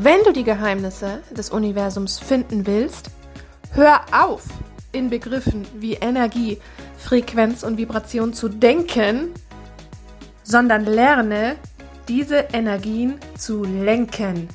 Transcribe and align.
Wenn 0.00 0.22
du 0.22 0.32
die 0.32 0.44
Geheimnisse 0.44 1.22
des 1.30 1.50
Universums 1.50 2.20
finden 2.20 2.68
willst, 2.68 3.10
hör 3.72 4.00
auf, 4.12 4.44
in 4.92 5.10
Begriffen 5.10 5.66
wie 5.74 5.94
Energie, 5.94 6.58
Frequenz 6.96 7.64
und 7.64 7.78
Vibration 7.78 8.32
zu 8.32 8.48
denken, 8.48 9.32
sondern 10.44 10.84
lerne, 10.84 11.56
diese 12.06 12.46
Energien 12.52 13.18
zu 13.36 13.64
lenken. 13.64 14.48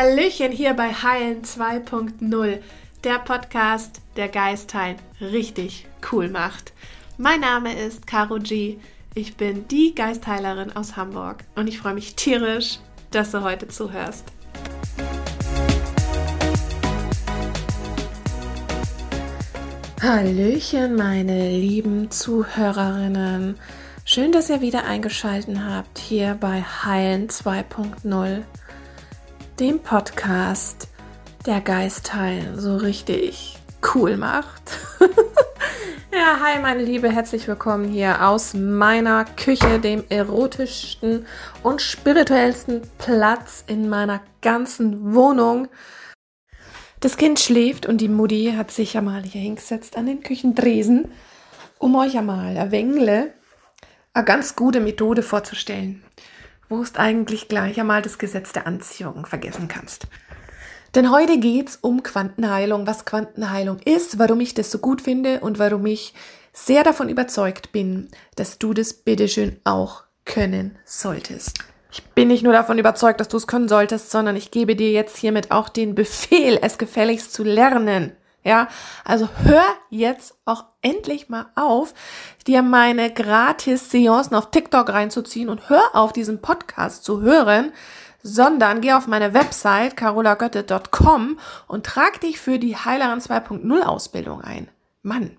Hallöchen 0.00 0.50
hier 0.50 0.72
bei 0.72 0.94
Heilen 0.94 1.42
2.0, 1.42 2.60
der 3.04 3.18
Podcast, 3.18 4.00
der 4.16 4.28
Geistheilen 4.28 4.96
richtig 5.20 5.86
cool 6.10 6.30
macht. 6.30 6.72
Mein 7.18 7.40
Name 7.40 7.78
ist 7.78 8.06
Caro 8.06 8.38
G. 8.38 8.78
Ich 9.14 9.36
bin 9.36 9.68
die 9.68 9.94
Geistheilerin 9.94 10.74
aus 10.74 10.96
Hamburg 10.96 11.44
und 11.54 11.66
ich 11.66 11.78
freue 11.78 11.92
mich 11.92 12.14
tierisch, 12.16 12.78
dass 13.10 13.32
du 13.32 13.42
heute 13.42 13.68
zuhörst. 13.68 14.24
Hallöchen, 20.00 20.96
meine 20.96 21.50
lieben 21.50 22.10
Zuhörerinnen. 22.10 23.58
Schön, 24.06 24.32
dass 24.32 24.48
ihr 24.48 24.62
wieder 24.62 24.86
eingeschaltet 24.86 25.58
habt 25.62 25.98
hier 25.98 26.38
bei 26.40 26.62
Heilen 26.62 27.28
2.0 27.28 28.44
dem 29.60 29.78
Podcast, 29.78 30.88
der 31.44 31.60
Geistheilen 31.60 32.58
so 32.58 32.78
richtig 32.78 33.58
cool 33.94 34.16
macht. 34.16 34.62
ja, 36.14 36.40
hi 36.42 36.58
meine 36.62 36.82
Liebe, 36.82 37.10
herzlich 37.10 37.46
willkommen 37.46 37.84
hier 37.84 38.26
aus 38.26 38.54
meiner 38.54 39.26
Küche, 39.26 39.78
dem 39.78 40.04
erotischsten 40.08 41.26
und 41.62 41.82
spirituellsten 41.82 42.80
Platz 42.96 43.62
in 43.66 43.90
meiner 43.90 44.22
ganzen 44.40 45.14
Wohnung. 45.14 45.68
Das 47.00 47.18
Kind 47.18 47.38
schläft 47.38 47.84
und 47.84 47.98
die 47.98 48.08
Mutti 48.08 48.54
hat 48.56 48.70
sich 48.70 48.94
ja 48.94 49.02
mal 49.02 49.22
hier 49.24 49.42
hingesetzt 49.42 49.98
an 49.98 50.06
den 50.06 50.22
Küchendresen, 50.22 51.12
um 51.78 51.96
euch 51.96 52.14
ja 52.14 52.22
mal 52.22 52.56
ein 52.56 52.70
Wengle 52.70 53.34
eine 54.14 54.24
ganz 54.24 54.56
gute 54.56 54.80
Methode 54.80 55.22
vorzustellen 55.22 56.02
wo 56.70 56.82
du 56.82 56.98
eigentlich 56.98 57.48
gleich 57.48 57.78
einmal 57.78 58.00
das 58.00 58.18
Gesetz 58.18 58.52
der 58.52 58.66
Anziehung 58.66 59.26
vergessen 59.26 59.68
kannst. 59.68 60.06
Denn 60.94 61.10
heute 61.10 61.38
geht's 61.38 61.76
um 61.76 62.02
Quantenheilung, 62.02 62.86
was 62.86 63.04
Quantenheilung 63.04 63.78
ist, 63.80 64.18
warum 64.18 64.40
ich 64.40 64.54
das 64.54 64.70
so 64.70 64.78
gut 64.78 65.02
finde 65.02 65.40
und 65.40 65.58
warum 65.58 65.84
ich 65.84 66.14
sehr 66.52 66.82
davon 66.82 67.08
überzeugt 67.08 67.72
bin, 67.72 68.08
dass 68.36 68.58
du 68.58 68.72
das 68.72 68.94
bitteschön 68.94 69.60
auch 69.64 70.04
können 70.24 70.78
solltest. 70.84 71.58
Ich 71.92 72.04
bin 72.04 72.28
nicht 72.28 72.44
nur 72.44 72.52
davon 72.52 72.78
überzeugt, 72.78 73.20
dass 73.20 73.28
du 73.28 73.36
es 73.36 73.46
können 73.46 73.68
solltest, 73.68 74.10
sondern 74.10 74.36
ich 74.36 74.50
gebe 74.50 74.76
dir 74.76 74.92
jetzt 74.92 75.16
hiermit 75.16 75.50
auch 75.50 75.68
den 75.68 75.94
Befehl, 75.94 76.58
es 76.62 76.78
gefälligst 76.78 77.32
zu 77.32 77.42
lernen. 77.42 78.12
Ja, 78.42 78.68
also 79.04 79.28
hör 79.44 79.64
jetzt 79.90 80.34
auch 80.46 80.64
endlich 80.80 81.28
mal 81.28 81.46
auf, 81.56 81.92
dir 82.46 82.62
meine 82.62 83.12
gratis 83.12 83.90
Seancen 83.90 84.34
auf 84.34 84.50
TikTok 84.50 84.88
reinzuziehen 84.88 85.50
und 85.50 85.68
hör 85.68 85.82
auf, 85.92 86.14
diesen 86.14 86.40
Podcast 86.40 87.04
zu 87.04 87.20
hören, 87.20 87.72
sondern 88.22 88.80
geh 88.80 88.92
auf 88.92 89.06
meine 89.06 89.34
Website 89.34 89.96
carolagötte.com 89.96 91.38
und 91.66 91.84
trag 91.84 92.20
dich 92.22 92.40
für 92.40 92.58
die 92.58 92.76
Heilerin 92.76 93.20
2.0 93.20 93.82
Ausbildung 93.82 94.40
ein. 94.40 94.68
Mann, 95.02 95.36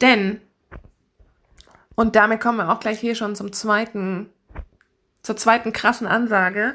denn, 0.00 0.40
und 1.94 2.16
damit 2.16 2.40
kommen 2.40 2.58
wir 2.58 2.70
auch 2.70 2.80
gleich 2.80 3.00
hier 3.00 3.14
schon 3.14 3.34
zum 3.36 3.52
zweiten, 3.52 4.30
zur 5.22 5.36
zweiten 5.36 5.72
krassen 5.72 6.06
Ansage. 6.06 6.74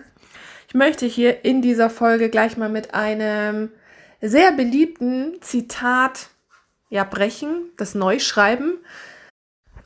Ich 0.67 0.75
möchte 0.75 1.05
hier 1.05 1.45
in 1.45 1.61
dieser 1.61 1.89
Folge 1.89 2.29
gleich 2.29 2.57
mal 2.57 2.69
mit 2.69 2.93
einem 2.93 3.71
sehr 4.29 4.51
beliebten 4.51 5.41
Zitat 5.41 6.29
ja 6.89 7.03
brechen, 7.03 7.71
das 7.77 7.95
Neuschreiben. 7.95 8.77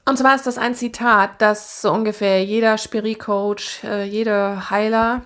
Und 0.05 0.17
zwar 0.17 0.35
ist 0.35 0.47
das 0.47 0.57
ein 0.57 0.75
Zitat, 0.75 1.41
das 1.41 1.81
so 1.81 1.91
ungefähr 1.91 2.43
jeder 2.43 2.77
Spiri-Coach, 2.77 3.83
äh, 3.83 4.03
jeder 4.03 4.69
Heiler, 4.69 5.23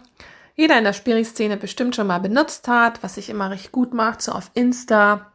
jeder 0.55 0.77
in 0.77 0.83
der 0.83 0.93
Spiri-Szene 0.93 1.57
bestimmt 1.57 1.95
schon 1.95 2.07
mal 2.07 2.19
benutzt 2.19 2.67
hat, 2.67 3.03
was 3.03 3.15
sich 3.15 3.29
immer 3.29 3.51
recht 3.51 3.71
gut 3.71 3.93
macht, 3.93 4.21
so 4.21 4.31
auf 4.31 4.49
Insta. 4.53 5.31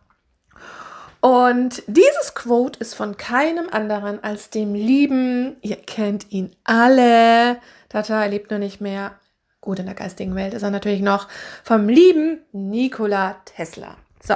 Und 1.20 1.82
dieses 1.86 2.34
Quote 2.34 2.78
ist 2.80 2.94
von 2.94 3.16
keinem 3.16 3.68
anderen 3.70 4.22
als 4.22 4.50
dem 4.50 4.74
lieben, 4.74 5.56
ihr 5.62 5.76
kennt 5.76 6.30
ihn 6.30 6.54
alle, 6.64 7.58
Tata, 7.88 8.22
er 8.22 8.28
lebt 8.28 8.50
nur 8.50 8.60
nicht 8.60 8.80
mehr, 8.80 9.18
gut 9.66 9.80
in 9.80 9.86
der 9.86 9.94
geistigen 9.94 10.34
Welt 10.34 10.54
ist 10.54 10.62
er 10.62 10.70
natürlich 10.70 11.02
noch 11.02 11.28
vom 11.62 11.88
lieben 11.88 12.38
Nikola 12.52 13.36
Tesla. 13.44 13.96
So, 14.22 14.34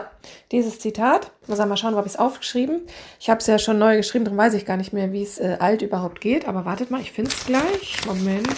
dieses 0.53 0.79
Zitat, 0.79 1.33
muss 1.47 1.59
mal 1.59 1.77
schauen, 1.77 1.95
ob 1.95 2.05
ich 2.05 2.13
es 2.13 2.19
aufgeschrieben. 2.19 2.83
Ich 3.19 3.31
habe 3.31 3.41
es 3.41 3.47
ja 3.47 3.59
schon 3.59 3.79
neu 3.79 3.97
geschrieben, 3.97 4.25
darum 4.25 4.39
weiß 4.39 4.55
ich 4.55 4.67
gar 4.67 4.77
nicht 4.77 4.93
mehr, 4.93 5.13
wie 5.13 5.23
es 5.23 5.39
äh, 5.39 5.57
alt 5.59 5.83
überhaupt 5.83 6.21
geht. 6.21 6.47
Aber 6.47 6.65
wartet 6.65 6.91
mal, 6.91 7.01
ich 7.01 7.13
finde 7.13 7.31
es 7.31 7.47
gleich. 7.47 7.97
Moment. 8.07 8.49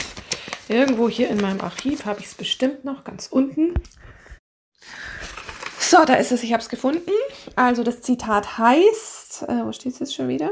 Irgendwo 0.68 1.08
hier 1.08 1.30
in 1.30 1.40
meinem 1.40 1.60
Archiv 1.60 2.04
habe 2.04 2.20
ich 2.20 2.26
es 2.26 2.34
bestimmt 2.34 2.84
noch, 2.84 3.04
ganz 3.04 3.28
unten. 3.28 3.74
So, 5.78 6.04
da 6.04 6.14
ist 6.14 6.32
es, 6.32 6.42
ich 6.42 6.52
habe 6.52 6.62
es 6.62 6.68
gefunden. 6.68 7.12
Also 7.54 7.82
das 7.82 8.02
Zitat 8.02 8.58
heißt, 8.58 9.42
äh, 9.42 9.64
wo 9.64 9.72
steht 9.72 9.92
es 9.92 10.00
jetzt 10.00 10.14
schon 10.14 10.28
wieder? 10.28 10.50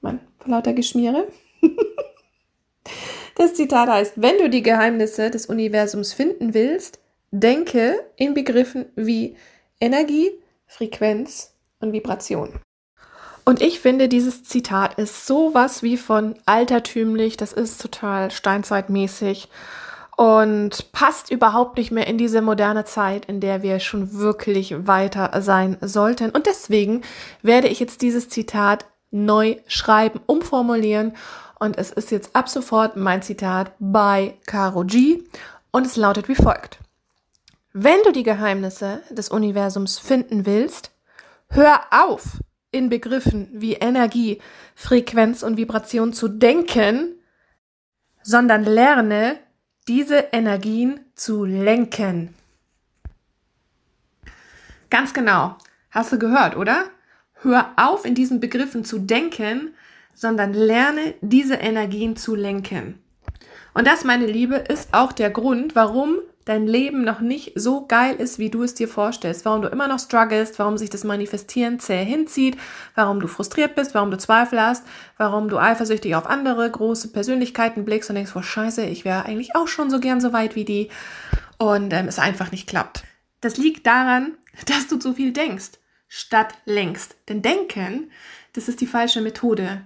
Mann, 0.00 0.20
lauter 0.44 0.72
Geschmiere. 0.72 1.28
Das 3.38 3.54
Zitat 3.54 3.88
heißt, 3.88 4.14
wenn 4.16 4.36
du 4.38 4.50
die 4.50 4.64
Geheimnisse 4.64 5.30
des 5.30 5.46
Universums 5.46 6.12
finden 6.12 6.54
willst, 6.54 6.98
denke 7.30 8.04
in 8.16 8.34
Begriffen 8.34 8.86
wie 8.96 9.36
Energie, 9.80 10.32
Frequenz 10.66 11.54
und 11.78 11.92
Vibration. 11.92 12.58
Und 13.44 13.62
ich 13.62 13.78
finde, 13.78 14.08
dieses 14.08 14.42
Zitat 14.42 14.98
ist 14.98 15.24
sowas 15.26 15.84
wie 15.84 15.96
von 15.96 16.34
altertümlich, 16.46 17.36
das 17.36 17.52
ist 17.52 17.80
total 17.80 18.32
steinzeitmäßig 18.32 19.48
und 20.16 20.90
passt 20.90 21.30
überhaupt 21.30 21.78
nicht 21.78 21.92
mehr 21.92 22.08
in 22.08 22.18
diese 22.18 22.42
moderne 22.42 22.84
Zeit, 22.86 23.26
in 23.26 23.38
der 23.38 23.62
wir 23.62 23.78
schon 23.78 24.14
wirklich 24.18 24.88
weiter 24.88 25.30
sein 25.40 25.76
sollten. 25.80 26.30
Und 26.30 26.46
deswegen 26.46 27.02
werde 27.40 27.68
ich 27.68 27.78
jetzt 27.78 28.02
dieses 28.02 28.28
Zitat 28.28 28.84
neu 29.10 29.56
schreiben, 29.66 30.20
umformulieren 30.26 31.14
und 31.58 31.76
es 31.76 31.90
ist 31.90 32.10
jetzt 32.10 32.34
ab 32.36 32.48
sofort 32.48 32.96
mein 32.96 33.22
Zitat 33.22 33.72
bei 33.78 34.38
Caro 34.46 34.84
G. 34.84 35.24
Und 35.70 35.86
es 35.86 35.96
lautet 35.96 36.28
wie 36.28 36.34
folgt. 36.34 36.78
Wenn 37.72 38.02
du 38.04 38.12
die 38.12 38.22
Geheimnisse 38.22 39.02
des 39.10 39.28
Universums 39.28 39.98
finden 39.98 40.46
willst, 40.46 40.92
hör 41.50 41.80
auf, 41.90 42.38
in 42.70 42.88
Begriffen 42.88 43.48
wie 43.52 43.74
Energie, 43.74 44.40
Frequenz 44.74 45.42
und 45.42 45.56
Vibration 45.56 46.12
zu 46.12 46.28
denken, 46.28 47.14
sondern 48.22 48.64
lerne, 48.64 49.38
diese 49.88 50.16
Energien 50.32 51.00
zu 51.14 51.44
lenken. 51.44 52.34
Ganz 54.90 55.12
genau. 55.12 55.56
Hast 55.90 56.12
du 56.12 56.18
gehört, 56.18 56.56
oder? 56.56 56.84
Hör 57.42 57.70
auf, 57.76 58.04
in 58.04 58.14
diesen 58.14 58.40
Begriffen 58.40 58.84
zu 58.84 58.98
denken, 58.98 59.74
sondern 60.14 60.52
lerne 60.52 61.14
diese 61.20 61.54
Energien 61.54 62.16
zu 62.16 62.34
lenken. 62.34 62.98
Und 63.74 63.86
das, 63.86 64.04
meine 64.04 64.26
Liebe, 64.26 64.56
ist 64.56 64.88
auch 64.92 65.12
der 65.12 65.30
Grund, 65.30 65.76
warum 65.76 66.16
dein 66.48 66.66
Leben 66.66 67.04
noch 67.04 67.20
nicht 67.20 67.52
so 67.54 67.86
geil 67.86 68.16
ist, 68.16 68.38
wie 68.38 68.50
du 68.50 68.62
es 68.62 68.74
dir 68.74 68.88
vorstellst, 68.88 69.44
warum 69.44 69.62
du 69.62 69.68
immer 69.68 69.86
noch 69.86 69.98
strugglest, 69.98 70.58
warum 70.58 70.78
sich 70.78 70.88
das 70.88 71.04
Manifestieren 71.04 71.78
zäh 71.78 72.04
hinzieht, 72.04 72.56
warum 72.94 73.20
du 73.20 73.28
frustriert 73.28 73.74
bist, 73.74 73.94
warum 73.94 74.10
du 74.10 74.16
Zweifel 74.16 74.60
hast, 74.60 74.84
warum 75.18 75.48
du 75.48 75.58
eifersüchtig 75.58 76.16
auf 76.16 76.26
andere 76.26 76.68
große 76.68 77.08
Persönlichkeiten 77.08 77.84
blickst 77.84 78.08
und 78.08 78.16
denkst, 78.16 78.32
oh 78.34 78.42
scheiße, 78.42 78.84
ich 78.86 79.04
wäre 79.04 79.26
eigentlich 79.26 79.54
auch 79.54 79.68
schon 79.68 79.90
so 79.90 80.00
gern 80.00 80.20
so 80.22 80.32
weit 80.32 80.56
wie 80.56 80.64
die 80.64 80.88
und 81.58 81.92
ähm, 81.92 82.08
es 82.08 82.18
einfach 82.18 82.50
nicht 82.50 82.66
klappt. 82.66 83.04
Das 83.42 83.58
liegt 83.58 83.86
daran, 83.86 84.32
dass 84.66 84.88
du 84.88 84.96
zu 84.96 85.12
viel 85.12 85.32
denkst, 85.32 85.72
statt 86.08 86.54
längst. 86.64 87.16
Denn 87.28 87.42
Denken, 87.42 88.10
das 88.54 88.68
ist 88.68 88.80
die 88.80 88.86
falsche 88.86 89.20
Methode. 89.20 89.82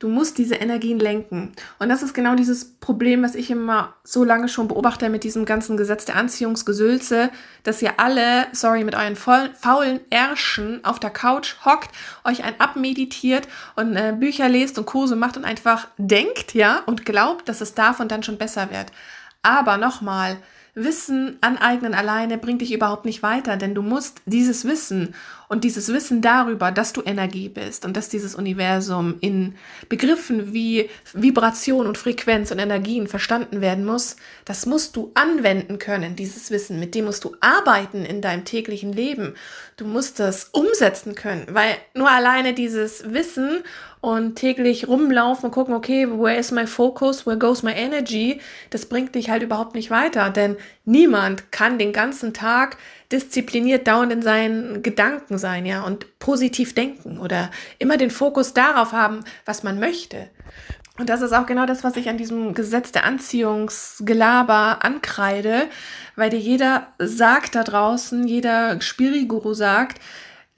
Du 0.00 0.06
musst 0.06 0.38
diese 0.38 0.54
Energien 0.54 1.00
lenken. 1.00 1.52
Und 1.80 1.88
das 1.88 2.04
ist 2.04 2.14
genau 2.14 2.36
dieses 2.36 2.76
Problem, 2.78 3.24
was 3.24 3.34
ich 3.34 3.50
immer 3.50 3.96
so 4.04 4.22
lange 4.22 4.48
schon 4.48 4.68
beobachte 4.68 5.08
mit 5.08 5.24
diesem 5.24 5.44
ganzen 5.44 5.76
Gesetz 5.76 6.04
der 6.04 6.14
Anziehungsgesülze, 6.14 7.30
dass 7.64 7.82
ihr 7.82 7.98
alle, 7.98 8.46
sorry, 8.52 8.84
mit 8.84 8.94
euren 8.94 9.16
faulen 9.16 10.00
Ärschen 10.10 10.84
auf 10.84 11.00
der 11.00 11.10
Couch 11.10 11.56
hockt, 11.64 11.90
euch 12.22 12.44
ein 12.44 12.60
abmeditiert 12.60 13.48
und 13.74 13.96
äh, 13.96 14.14
Bücher 14.16 14.48
lest 14.48 14.78
und 14.78 14.86
Kurse 14.86 15.16
macht 15.16 15.36
und 15.36 15.44
einfach 15.44 15.88
denkt, 15.98 16.54
ja, 16.54 16.80
und 16.86 17.04
glaubt, 17.04 17.48
dass 17.48 17.60
es 17.60 17.74
davon 17.74 18.06
dann 18.06 18.22
schon 18.22 18.38
besser 18.38 18.70
wird. 18.70 18.92
Aber 19.42 19.78
nochmal, 19.78 20.36
Wissen 20.74 21.38
aneignen 21.40 21.92
alleine 21.92 22.38
bringt 22.38 22.60
dich 22.60 22.72
überhaupt 22.72 23.04
nicht 23.04 23.24
weiter, 23.24 23.56
denn 23.56 23.74
du 23.74 23.82
musst 23.82 24.22
dieses 24.26 24.64
Wissen 24.64 25.14
und 25.48 25.64
dieses 25.64 25.92
Wissen 25.92 26.20
darüber, 26.20 26.70
dass 26.70 26.92
du 26.92 27.02
Energie 27.02 27.48
bist 27.48 27.84
und 27.84 27.96
dass 27.96 28.08
dieses 28.08 28.34
Universum 28.34 29.16
in 29.20 29.54
Begriffen 29.88 30.52
wie 30.52 30.90
Vibration 31.14 31.86
und 31.86 31.96
Frequenz 31.96 32.50
und 32.50 32.58
Energien 32.58 33.08
verstanden 33.08 33.60
werden 33.60 33.84
muss, 33.84 34.16
das 34.44 34.66
musst 34.66 34.94
du 34.96 35.10
anwenden 35.14 35.78
können, 35.78 36.16
dieses 36.16 36.50
Wissen, 36.50 36.78
mit 36.78 36.94
dem 36.94 37.06
musst 37.06 37.24
du 37.24 37.34
arbeiten 37.40 38.04
in 38.04 38.20
deinem 38.20 38.44
täglichen 38.44 38.92
Leben. 38.92 39.34
Du 39.76 39.86
musst 39.86 40.20
das 40.20 40.50
umsetzen 40.52 41.14
können, 41.14 41.46
weil 41.50 41.76
nur 41.94 42.10
alleine 42.10 42.52
dieses 42.52 43.12
Wissen 43.12 43.62
und 44.00 44.36
täglich 44.36 44.86
rumlaufen 44.86 45.46
und 45.46 45.50
gucken, 45.50 45.74
okay, 45.74 46.08
where 46.08 46.36
is 46.36 46.52
my 46.52 46.66
focus, 46.66 47.26
where 47.26 47.38
goes 47.38 47.62
my 47.62 47.72
energy, 47.72 48.40
das 48.70 48.86
bringt 48.86 49.14
dich 49.14 49.30
halt 49.30 49.42
überhaupt 49.42 49.74
nicht 49.74 49.90
weiter, 49.90 50.30
denn 50.30 50.56
niemand 50.84 51.50
kann 51.50 51.78
den 51.78 51.92
ganzen 51.92 52.32
Tag 52.32 52.76
diszipliniert 53.10 53.88
dauernd 53.88 54.12
in 54.12 54.22
seinen 54.22 54.82
Gedanken 54.82 55.38
sein, 55.38 55.66
ja, 55.66 55.82
und 55.82 56.18
positiv 56.18 56.74
denken 56.74 57.18
oder 57.18 57.50
immer 57.78 57.96
den 57.96 58.10
Fokus 58.10 58.54
darauf 58.54 58.92
haben, 58.92 59.20
was 59.44 59.62
man 59.62 59.80
möchte. 59.80 60.28
Und 60.98 61.08
das 61.08 61.22
ist 61.22 61.32
auch 61.32 61.46
genau 61.46 61.64
das, 61.64 61.84
was 61.84 61.96
ich 61.96 62.08
an 62.08 62.18
diesem 62.18 62.54
Gesetz 62.54 62.90
der 62.90 63.04
Anziehungsgelaber 63.04 64.84
ankreide, 64.84 65.68
weil 66.16 66.28
dir 66.28 66.40
jeder 66.40 66.88
sagt 66.98 67.54
da 67.54 67.62
draußen, 67.62 68.26
jeder 68.26 68.80
Spiriguru 68.80 69.54
sagt, 69.54 70.00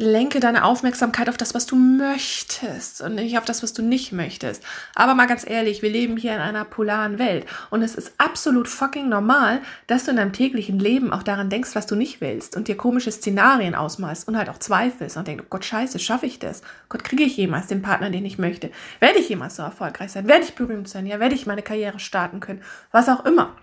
lenke 0.01 0.41
deine 0.41 0.65
Aufmerksamkeit 0.65 1.29
auf 1.29 1.37
das, 1.37 1.55
was 1.55 1.67
du 1.67 1.77
möchtest 1.77 3.03
und 3.03 3.17
nicht 3.17 3.37
auf 3.37 3.45
das, 3.45 3.63
was 3.63 3.75
du 3.75 3.83
nicht 3.83 4.13
möchtest. 4.13 4.63
Aber 4.95 5.15
mal 5.15 5.27
ganz 5.27 5.49
ehrlich, 5.49 5.83
wir 5.83 5.91
leben 5.91 6.17
hier 6.17 6.35
in 6.35 6.41
einer 6.41 6.65
polaren 6.65 7.19
Welt 7.19 7.45
und 7.69 7.83
es 7.83 7.95
ist 7.95 8.15
absolut 8.17 8.67
fucking 8.67 9.11
normal, 9.11 9.61
dass 9.89 10.05
du 10.05 10.13
in 10.13 10.17
deinem 10.17 10.33
täglichen 10.33 10.79
Leben 10.79 11.13
auch 11.13 11.23
daran 11.23 11.51
denkst, 11.51 11.75
was 11.75 11.87
du 11.87 11.97
nicht 11.97 12.23
willst 12.23 12.57
und 12.57 12.69
dir 12.69 12.79
komische 12.79 13.13
Szenarien 13.13 13.75
ausmalst 13.75 14.27
und 14.27 14.39
halt 14.39 14.49
auch 14.49 14.59
zweifelst 14.59 15.19
und 15.19 15.29
denkst, 15.29 15.45
oh 15.45 15.51
Gott, 15.51 15.67
scheiße, 15.67 15.99
schaffe 15.99 16.25
ich 16.25 16.39
das? 16.39 16.63
Gott, 16.89 17.05
kriege 17.05 17.25
ich 17.25 17.37
jemals 17.37 17.67
den 17.67 17.83
Partner, 17.83 18.09
den 18.09 18.25
ich 18.25 18.39
möchte? 18.39 18.71
Werde 19.01 19.19
ich 19.19 19.29
jemals 19.29 19.57
so 19.57 19.63
erfolgreich 19.63 20.13
sein? 20.13 20.27
Werde 20.27 20.45
ich 20.45 20.55
berühmt 20.55 20.89
sein? 20.89 21.05
Ja, 21.05 21.21
werde 21.21 21.35
ich 21.35 21.47
meine 21.47 21.63
Karriere 21.63 21.99
starten 21.99 22.41
können? 22.41 22.63
Was 22.91 23.11
auch 23.11 23.27
immer. 23.27 23.55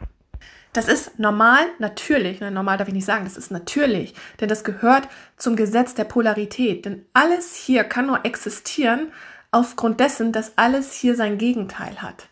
Das 0.77 0.87
ist 0.87 1.17
normal, 1.17 1.65
natürlich, 1.79 2.39
ne, 2.39 2.51
normal 2.51 2.77
darf 2.77 2.87
ich 2.87 2.93
nicht 2.93 3.03
sagen, 3.03 3.23
das 3.23 3.35
ist 3.35 3.49
natürlich, 3.49 4.13
denn 4.39 4.47
das 4.47 4.63
gehört 4.63 5.07
zum 5.35 5.55
Gesetz 5.55 5.95
der 5.95 6.03
Polarität. 6.03 6.85
Denn 6.85 7.03
alles 7.13 7.55
hier 7.55 7.83
kann 7.83 8.05
nur 8.05 8.25
existieren 8.25 9.11
aufgrund 9.49 9.99
dessen, 9.99 10.31
dass 10.31 10.55
alles 10.55 10.93
hier 10.93 11.15
sein 11.15 11.39
Gegenteil 11.39 12.03
hat. 12.03 12.29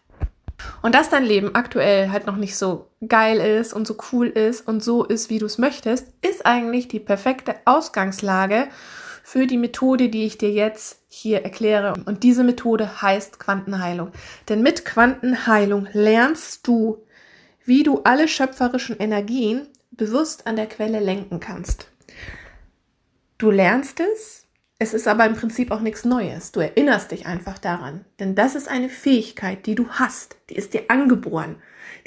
Und 0.83 0.93
dass 0.93 1.09
dein 1.09 1.25
Leben 1.25 1.55
aktuell 1.55 2.11
halt 2.11 2.27
noch 2.27 2.35
nicht 2.35 2.55
so 2.55 2.91
geil 3.07 3.39
ist 3.39 3.73
und 3.73 3.87
so 3.87 3.97
cool 4.11 4.27
ist 4.27 4.67
und 4.67 4.83
so 4.83 5.03
ist, 5.03 5.31
wie 5.31 5.39
du 5.39 5.47
es 5.47 5.57
möchtest, 5.57 6.09
ist 6.21 6.45
eigentlich 6.45 6.87
die 6.87 6.99
perfekte 6.99 7.55
Ausgangslage 7.65 8.67
für 9.23 9.47
die 9.47 9.57
Methode, 9.57 10.09
die 10.09 10.27
ich 10.27 10.37
dir 10.37 10.51
jetzt 10.51 10.99
hier 11.07 11.43
erkläre. 11.43 11.93
Und 12.05 12.21
diese 12.21 12.43
Methode 12.43 13.01
heißt 13.01 13.39
Quantenheilung. 13.39 14.11
Denn 14.49 14.61
mit 14.61 14.85
Quantenheilung 14.85 15.87
lernst 15.93 16.67
du 16.67 17.04
wie 17.65 17.83
du 17.83 18.01
alle 18.03 18.27
schöpferischen 18.27 18.97
Energien 18.97 19.67
bewusst 19.91 20.47
an 20.47 20.55
der 20.55 20.67
Quelle 20.67 20.99
lenken 20.99 21.39
kannst. 21.39 21.89
Du 23.37 23.51
lernst 23.51 23.99
es, 23.99 24.45
es 24.77 24.93
ist 24.93 25.07
aber 25.07 25.25
im 25.25 25.35
Prinzip 25.35 25.71
auch 25.71 25.79
nichts 25.79 26.05
Neues. 26.05 26.51
Du 26.51 26.59
erinnerst 26.59 27.11
dich 27.11 27.25
einfach 27.25 27.57
daran. 27.57 28.05
Denn 28.19 28.35
das 28.35 28.55
ist 28.55 28.67
eine 28.67 28.89
Fähigkeit, 28.89 29.65
die 29.65 29.75
du 29.75 29.89
hast. 29.89 30.37
Die 30.49 30.55
ist 30.55 30.73
dir 30.73 30.85
angeboren. 30.89 31.55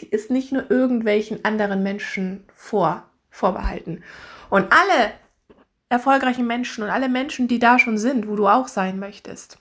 Die 0.00 0.08
ist 0.08 0.30
nicht 0.30 0.52
nur 0.52 0.70
irgendwelchen 0.70 1.44
anderen 1.44 1.82
Menschen 1.82 2.44
vor, 2.54 3.08
vorbehalten. 3.30 4.02
Und 4.50 4.66
alle 4.70 5.12
erfolgreichen 5.88 6.46
Menschen 6.46 6.84
und 6.84 6.90
alle 6.90 7.08
Menschen, 7.08 7.48
die 7.48 7.58
da 7.58 7.78
schon 7.78 7.96
sind, 7.96 8.28
wo 8.28 8.36
du 8.36 8.46
auch 8.46 8.68
sein 8.68 8.98
möchtest, 8.98 9.58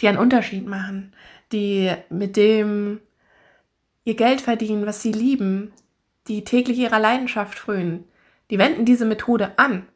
die 0.00 0.08
einen 0.08 0.18
Unterschied 0.18 0.66
machen, 0.66 1.14
die 1.52 1.90
mit 2.10 2.36
dem 2.36 3.00
ihr 4.08 4.14
Geld 4.14 4.40
verdienen, 4.40 4.86
was 4.86 5.02
sie 5.02 5.12
lieben, 5.12 5.70
die 6.28 6.42
täglich 6.42 6.78
ihrer 6.78 6.98
Leidenschaft 6.98 7.58
frönen, 7.58 8.04
die 8.50 8.58
wenden 8.58 8.86
diese 8.86 9.04
Methode 9.04 9.52
an. 9.58 9.86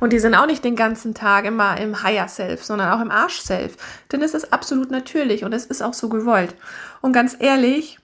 Und 0.00 0.12
die 0.12 0.18
sind 0.18 0.34
auch 0.34 0.46
nicht 0.46 0.64
den 0.64 0.76
ganzen 0.76 1.14
Tag 1.14 1.44
immer 1.44 1.78
im 1.78 2.02
Higher 2.02 2.28
Self, 2.28 2.64
sondern 2.64 2.92
auch 2.92 3.02
im 3.02 3.10
Arsch 3.10 3.40
Self. 3.40 3.76
Denn 4.10 4.22
es 4.22 4.32
ist 4.32 4.52
absolut 4.52 4.90
natürlich 4.90 5.44
und 5.44 5.52
es 5.52 5.66
ist 5.66 5.82
auch 5.82 5.92
so 5.92 6.08
gewollt. 6.08 6.54
Und 7.02 7.12
ganz 7.12 7.36
ehrlich, 7.38 7.98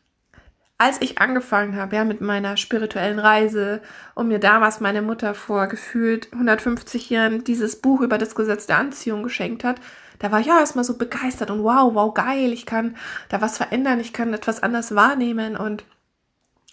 als 0.77 1.01
ich 1.01 1.19
angefangen 1.19 1.77
habe, 1.77 1.97
ja, 1.97 2.05
mit 2.05 2.21
meiner 2.21 2.57
spirituellen 2.57 3.21
Reise 3.21 3.81
und 4.15 4.29
mir 4.29 4.39
damals 4.39 4.81
meine 4.81 5.01
Mutter 5.01 5.35
vor 5.35 5.67
gefühlt 5.69 6.31
150 6.33 7.09
Jahren 7.09 7.45
dieses 7.45 7.81
Buch 7.81 8.01
über 8.01 8.19
das 8.19 8.35
Gesetz 8.35 8.67
der 8.67 8.79
Anziehung 8.79 9.23
geschenkt 9.23 9.65
hat, 9.65 9.81
da 10.21 10.31
war 10.31 10.41
ich 10.41 10.47
ja 10.47 10.61
erstmal 10.61 10.85
so 10.85 10.97
begeistert 10.97 11.51
und 11.51 11.65
wow, 11.65 11.95
wow, 11.95 12.15
geil, 12.15 12.53
ich 12.53 12.67
kann 12.67 12.97
da 13.29 13.41
was 13.41 13.57
verändern, 13.57 14.01
ich 14.01 14.13
kann 14.13 14.33
etwas 14.33 14.63
anders 14.63 14.95
wahrnehmen 14.95 15.57
und, 15.57 15.85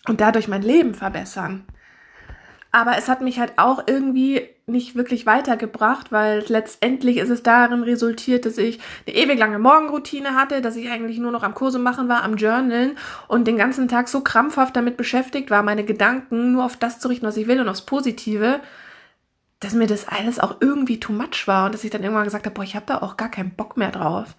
und 0.08 0.22
dadurch 0.22 0.48
mein 0.48 0.62
Leben 0.62 0.94
verbessern. 0.94 1.66
Aber 2.72 2.98
es 2.98 3.08
hat 3.08 3.22
mich 3.22 3.40
halt 3.40 3.54
auch 3.56 3.84
irgendwie 3.88 4.50
nicht 4.68 4.96
wirklich 4.96 5.26
weitergebracht, 5.26 6.12
weil 6.12 6.44
letztendlich 6.50 7.18
ist 7.18 7.30
es 7.30 7.42
darin 7.42 7.84
resultiert, 7.84 8.46
dass 8.46 8.58
ich 8.58 8.80
eine 9.08 9.16
ewig 9.16 9.40
lange 9.40 9.60
Morgenroutine 9.60 10.36
hatte, 10.36 10.62
dass 10.62 10.76
ich 10.76 10.90
eigentlich 10.90 11.18
nur 11.20 11.32
noch 11.32 11.44
am 11.44 11.56
Kurse 11.56 11.80
machen 11.80 12.10
war, 12.10 12.24
am 12.24 12.36
Journalen 12.36 12.98
und 13.30 13.48
den 13.48 13.58
ganzen 13.58 13.88
Tag 13.88 14.10
so 14.10 14.22
krampfhaft 14.22 14.76
damit 14.76 14.98
beschäftigt 14.98 15.50
war, 15.50 15.64
meine 15.64 15.86
Gedanken 15.86 16.52
nur 16.52 16.66
auf 16.66 16.76
das 16.76 17.00
zu 17.00 17.08
richten, 17.08 17.26
was 17.26 17.38
ich 17.38 17.48
will 17.48 17.62
und 17.62 17.70
aufs 17.70 17.86
Positive, 17.86 18.60
dass 19.60 19.74
mir 19.74 19.88
das 19.88 20.08
alles 20.08 20.40
auch 20.40 20.58
irgendwie 20.60 21.00
too 21.00 21.14
much 21.14 21.48
war 21.48 21.66
und 21.66 21.74
dass 21.74 21.84
ich 21.84 21.90
dann 21.90 22.04
irgendwann 22.04 22.26
gesagt 22.26 22.46
habe, 22.46 22.54
boah, 22.54 22.64
ich 22.64 22.76
habe 22.76 22.86
da 22.86 23.00
auch 23.00 23.18
gar 23.18 23.32
keinen 23.32 23.52
Bock 23.52 23.78
mehr 23.78 23.92
drauf. 23.92 24.36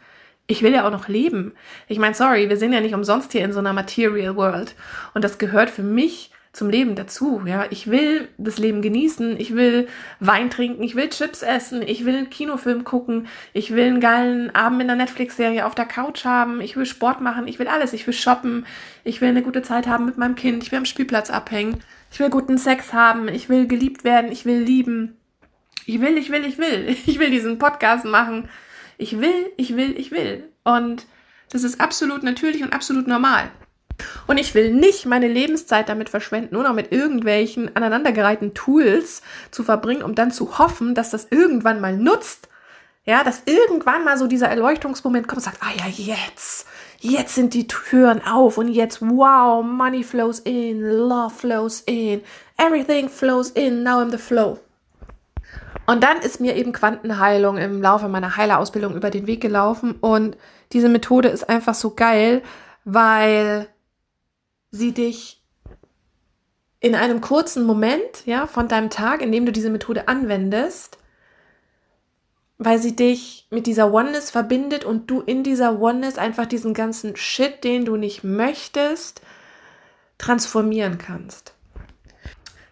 Ich 0.47 0.63
will 0.63 0.73
ja 0.73 0.87
auch 0.87 0.93
noch 0.93 1.09
leben. 1.09 1.53
Ich 1.89 1.99
meine, 1.99 2.15
sorry, 2.15 2.49
wir 2.49 2.57
sind 2.57 2.73
ja 2.73 2.81
nicht 2.81 2.95
umsonst 2.95 3.33
hier 3.33 3.45
in 3.45 3.53
so 3.53 3.59
einer 3.59 3.73
Material 3.73 4.37
World 4.37 4.75
und 5.15 5.25
das 5.25 5.39
gehört 5.39 5.71
für 5.71 5.83
mich 5.83 6.31
zum 6.53 6.71
Leben 6.71 6.95
dazu. 6.95 7.43
Ja, 7.45 7.67
ich 7.69 7.91
will 7.91 8.29
das 8.39 8.59
Leben 8.59 8.81
genießen, 8.81 9.39
ich 9.39 9.55
will 9.55 9.89
Wein 10.19 10.49
trinken, 10.49 10.83
ich 10.83 10.97
will 10.97 11.11
Chips 11.11 11.43
essen, 11.43 11.83
ich 11.83 12.05
will 12.07 12.17
einen 12.17 12.31
Kinofilm 12.31 12.85
gucken, 12.85 13.27
ich 13.53 13.73
will 13.73 13.87
einen 13.87 14.01
geilen 14.01 14.55
Abend 14.55 14.81
in 14.81 14.87
der 14.87 14.97
Netflix-Serie 14.97 15.67
auf 15.67 15.75
der 15.75 15.85
Couch 15.85 16.25
haben, 16.25 16.61
ich 16.63 16.77
will 16.77 16.87
Sport 16.87 17.21
machen, 17.21 17.47
ich 17.47 17.59
will 17.59 17.69
alles, 17.69 17.93
ich 17.93 18.07
will 18.07 18.15
shoppen, 18.15 18.65
ich 19.05 19.21
will 19.21 19.29
eine 19.29 19.43
gute 19.43 19.63
Zeit 19.63 19.87
haben 19.87 20.07
mit 20.07 20.17
meinem 20.17 20.37
Kind, 20.37 20.63
ich 20.63 20.73
will 20.73 20.79
am 20.79 20.87
Spielplatz 20.87 21.29
abhängen. 21.29 21.83
Ich 22.11 22.21
will 22.21 22.31
guten 22.31 22.59
Sex 22.59 22.93
haben. 22.93 23.29
Ich 23.29 23.49
will 23.49 23.67
geliebt 23.67 24.05
werden. 24.05 24.33
Ich 24.33 24.45
will 24.45 24.61
lieben. 24.61 25.18
Ich 25.89 26.03
will, 26.03 26.19
ich 26.19 26.31
will, 26.31 26.45
ich 26.45 26.59
will. 26.59 26.95
Ich 27.07 27.19
will 27.19 27.31
diesen 27.31 27.59
Podcast 27.59 28.05
machen. 28.05 28.51
Ich 28.99 29.21
will, 29.21 29.53
ich 29.57 29.75
will, 29.75 29.99
ich 29.99 30.11
will. 30.11 30.47
Und 30.63 31.07
das 31.49 31.65
ist 31.65 31.81
absolut 31.81 32.23
natürlich 32.23 32.63
und 32.63 32.75
absolut 32.75 33.07
normal. 33.07 33.51
Und 34.27 34.37
ich 34.37 34.55
will 34.55 34.71
nicht 34.75 35.07
meine 35.07 35.29
Lebenszeit 35.29 35.89
damit 35.89 36.11
verschwenden, 36.11 36.55
nur 36.55 36.63
noch 36.65 36.75
mit 36.75 36.93
irgendwelchen 36.93 37.75
aneinandergereihten 37.75 38.53
Tools 38.53 39.23
zu 39.51 39.65
verbringen, 39.65 40.03
um 40.03 40.15
dann 40.15 40.31
zu 40.31 40.59
hoffen, 40.59 40.95
dass 40.95 41.09
das 41.09 41.29
irgendwann 41.31 41.81
mal 41.81 41.97
nutzt. 41.97 42.49
Ja, 43.07 43.25
dass 43.25 43.45
irgendwann 43.47 44.05
mal 44.05 44.19
so 44.19 44.27
dieser 44.27 44.49
Erleuchtungsmoment 44.49 45.27
kommt 45.27 45.39
und 45.39 45.45
sagt, 45.45 45.63
ah 45.63 45.73
ja, 45.75 45.87
jetzt, 45.87 46.67
jetzt 47.01 47.35
sind 47.35 47.55
die 47.55 47.67
Türen 47.67 48.21
auf 48.27 48.59
und 48.59 48.69
jetzt, 48.69 49.01
wow, 49.01 49.65
money 49.65 50.05
flows 50.05 50.41
in, 50.41 50.83
love 50.83 51.35
flows 51.35 51.81
in, 51.87 52.21
everything 52.59 53.09
flows 53.09 53.49
in, 53.53 53.83
now 53.83 54.03
I'm 54.03 54.11
the 54.11 54.19
flow. 54.19 54.61
Und 55.89 56.05
dann 56.05 56.19
ist 56.19 56.39
mir 56.39 56.55
eben 56.55 56.75
Quantenheilung 56.75 57.57
im 57.57 57.81
Laufe 57.81 58.11
meiner 58.11 58.37
Heilerausbildung 58.37 58.95
über 58.95 59.09
den 59.09 59.27
Weg 59.27 59.41
gelaufen 59.41 59.93
und 59.93 60.37
diese 60.75 60.91
Methode 60.91 61.29
ist 61.31 61.49
einfach 61.49 61.73
so 61.73 61.95
geil, 61.95 62.43
weil 62.85 63.67
sie 64.71 64.93
dich 64.93 65.43
in 66.81 66.95
einem 66.95 67.23
kurzen 67.23 67.65
Moment, 67.65 68.27
ja, 68.27 68.47
von 68.47 68.69
deinem 68.69 68.91
Tag, 68.91 69.23
in 69.23 69.33
dem 69.33 69.47
du 69.47 69.51
diese 69.51 69.71
Methode 69.71 70.09
anwendest, 70.09 70.99
weil 72.59 72.79
sie 72.79 72.95
dich 72.95 73.47
mit 73.49 73.67
dieser 73.67 73.91
Oneness 73.91 74.31
verbindet 74.31 74.85
und 74.85 75.11
du 75.11 75.23
in 75.23 75.43
dieser 75.43 75.81
Oneness 75.81 76.19
einfach 76.19 76.45
diesen 76.45 76.75
ganzen 76.75 77.17
Shit, 77.17 77.65
den 77.65 77.87
du 77.87 77.97
nicht 77.97 78.25
möchtest, 78.25 79.23
transformieren 80.19 80.99
kannst. 80.99 81.55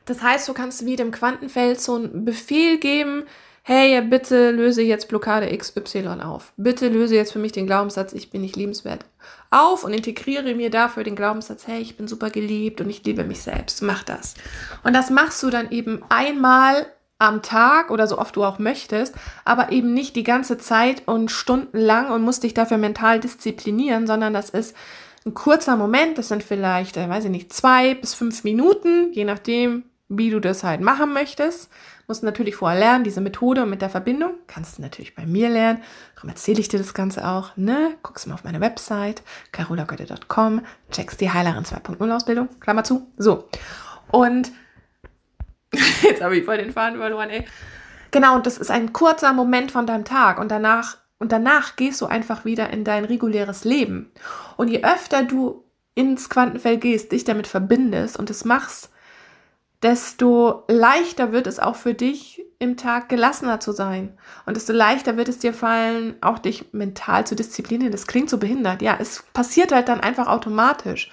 Das 0.07 0.23
heißt, 0.23 0.49
du 0.49 0.55
kannst 0.55 0.87
wie 0.87 0.97
dem 0.97 1.11
Quantenfeld 1.11 1.81
so 1.81 1.97
einen 1.97 2.25
Befehl 2.25 2.79
geben, 2.79 3.25
hey, 3.63 4.01
bitte 4.01 4.53
löse 4.53 4.81
jetzt 4.81 5.09
Blockade 5.09 5.55
XY 5.57 6.07
auf. 6.23 6.53
Bitte 6.57 6.89
löse 6.89 7.17
jetzt 7.17 7.33
für 7.33 7.41
mich 7.41 7.51
den 7.51 7.67
Glaubenssatz, 7.67 8.13
ich 8.13 8.31
bin 8.31 8.41
nicht 8.41 8.57
liebenswert 8.57 9.05
auf 9.51 9.85
und 9.85 9.93
integriere 9.93 10.55
mir 10.55 10.71
dafür 10.71 11.03
den 11.03 11.17
Glaubenssatz, 11.17 11.67
hey, 11.67 11.81
ich 11.81 11.97
bin 11.97 12.07
super 12.09 12.31
geliebt 12.31 12.81
und 12.81 12.89
ich 12.89 13.05
liebe 13.05 13.25
mich 13.25 13.43
selbst. 13.43 13.83
Mach 13.83 14.05
das. 14.05 14.35
Und 14.85 14.95
das 14.95 15.11
machst 15.11 15.43
du 15.43 15.51
dann 15.51 15.71
eben 15.71 16.03
einmal 16.09 16.87
am 17.19 17.43
Tag 17.43 17.91
oder 17.91 18.07
so 18.07 18.19
oft 18.19 18.37
du 18.37 18.45
auch 18.45 18.59
möchtest, 18.59 19.15
aber 19.45 19.73
eben 19.73 19.95
nicht 19.95 20.17
die 20.17 20.23
ganze 20.23 20.59
Zeit 20.59 21.03
und 21.07 21.31
stundenlang 21.31 22.11
und 22.11 22.23
musst 22.23 22.43
dich 22.43 22.55
dafür 22.55 22.79
mental 22.79 23.21
disziplinieren, 23.21 24.07
sondern 24.07 24.33
das 24.35 24.51
ist 24.51 24.77
ein 25.25 25.35
kurzer 25.35 25.77
Moment, 25.77 26.19
das 26.19 26.29
sind 26.29 26.45
vielleicht, 26.45 26.97
äh, 26.97 27.09
weiß 27.09 27.25
ich 27.25 27.31
nicht, 27.31 27.53
zwei 27.53 27.95
bis 27.95 28.15
fünf 28.15 28.45
Minuten, 28.45 29.13
je 29.13 29.25
nachdem, 29.25 29.85
wie 30.09 30.31
du 30.31 30.41
das 30.41 30.63
halt 30.63 30.81
machen 30.81 31.13
möchtest. 31.13 31.71
Musst 32.07 32.23
natürlich 32.23 32.57
vorher 32.57 32.79
lernen, 32.79 33.05
diese 33.05 33.21
Methode 33.21 33.67
mit 33.67 33.83
der 33.83 33.91
Verbindung. 33.91 34.35
Kannst 34.47 34.79
du 34.79 34.83
natürlich 34.83 35.15
bei 35.15 35.27
mir 35.27 35.49
lernen. 35.49 35.83
Darum 36.15 36.31
erzähle 36.31 36.61
ich 36.61 36.69
dir 36.69 36.79
das 36.79 36.95
Ganze 36.95 37.27
auch. 37.27 37.57
Ne? 37.57 37.95
Guckst 38.03 38.27
mal 38.27 38.35
auf 38.35 38.45
meine 38.45 38.61
Website, 38.61 39.23
carolagötte.com, 39.51 40.65
checkst 40.91 41.21
die 41.21 41.33
Heilerin 41.33 41.65
2.0 41.65 42.15
Ausbildung, 42.15 42.49
Klammer 42.61 42.85
zu. 42.85 43.09
So. 43.17 43.49
Und 44.11 44.53
jetzt 46.03 46.23
habe 46.23 46.37
ich 46.37 46.45
voll 46.45 46.59
den 46.59 46.73
Faden 46.73 46.99
verloren, 46.99 47.31
ey. 47.31 47.45
Genau, 48.13 48.37
und 48.37 48.47
das 48.47 48.59
ist 48.59 48.71
ein 48.71 48.93
kurzer 48.93 49.33
Moment 49.33 49.73
von 49.73 49.87
deinem 49.87 50.05
Tag 50.05 50.39
und 50.39 50.51
danach 50.51 50.99
und 51.19 51.33
danach 51.33 51.77
gehst 51.77 52.01
du 52.01 52.07
einfach 52.07 52.45
wieder 52.45 52.71
in 52.71 52.85
dein 52.85 53.05
reguläres 53.05 53.65
Leben. 53.65 54.13
Und 54.57 54.69
je 54.69 54.85
öfter 54.85 55.23
du 55.23 55.65
ins 55.95 56.29
Quantenfeld 56.29 56.83
gehst, 56.83 57.13
dich 57.13 57.25
damit 57.25 57.47
verbindest 57.47 58.19
und 58.19 58.29
es 58.29 58.45
machst, 58.45 58.91
desto 59.83 60.65
leichter 60.69 61.33
wird 61.33 61.47
es 61.47 61.59
auch 61.59 61.77
für 61.77 61.95
dich 61.95 62.43
im 62.59 62.77
Tag 62.77 63.09
gelassener 63.09 63.61
zu 63.61 63.73
sein. 63.73 64.17
Und 64.47 64.57
desto 64.57 64.73
leichter 64.73 65.17
wird 65.17 65.29
es 65.29 65.39
dir 65.39 65.53
fallen, 65.53 66.17
auch 66.23 66.39
dich 66.39 66.73
mental 66.73 67.27
zu 67.27 67.35
disziplinieren. 67.35 67.93
Das 67.93 68.07
klingt 68.07 68.31
so 68.31 68.39
behindert. 68.39 68.81
Ja, 68.83 68.97
es 68.99 69.25
passiert 69.35 69.73
halt 69.73 69.89
dann 69.89 70.01
einfach 70.01 70.27
automatisch. 70.27 71.11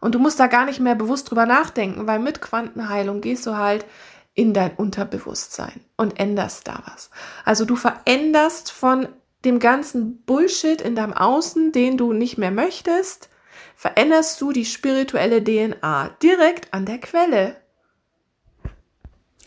Und 0.00 0.14
du 0.14 0.18
musst 0.18 0.38
da 0.38 0.48
gar 0.48 0.66
nicht 0.66 0.80
mehr 0.80 0.94
bewusst 0.94 1.30
drüber 1.30 1.46
nachdenken, 1.46 2.06
weil 2.06 2.18
mit 2.18 2.42
Quantenheilung 2.42 3.22
gehst 3.22 3.46
du 3.46 3.56
halt 3.56 3.86
in 4.34 4.52
dein 4.52 4.72
Unterbewusstsein 4.72 5.80
und 5.96 6.20
änderst 6.20 6.68
da 6.68 6.82
was. 6.92 7.10
Also 7.44 7.64
du 7.64 7.76
veränderst 7.76 8.70
von 8.70 9.08
dem 9.44 9.60
ganzen 9.60 10.22
Bullshit 10.24 10.80
in 10.80 10.96
deinem 10.96 11.14
Außen, 11.14 11.72
den 11.72 11.96
du 11.96 12.12
nicht 12.12 12.36
mehr 12.36 12.50
möchtest, 12.50 13.30
veränderst 13.76 14.40
du 14.40 14.52
die 14.52 14.64
spirituelle 14.64 15.42
DNA 15.42 16.10
direkt 16.22 16.72
an 16.74 16.84
der 16.84 16.98
Quelle. 16.98 17.56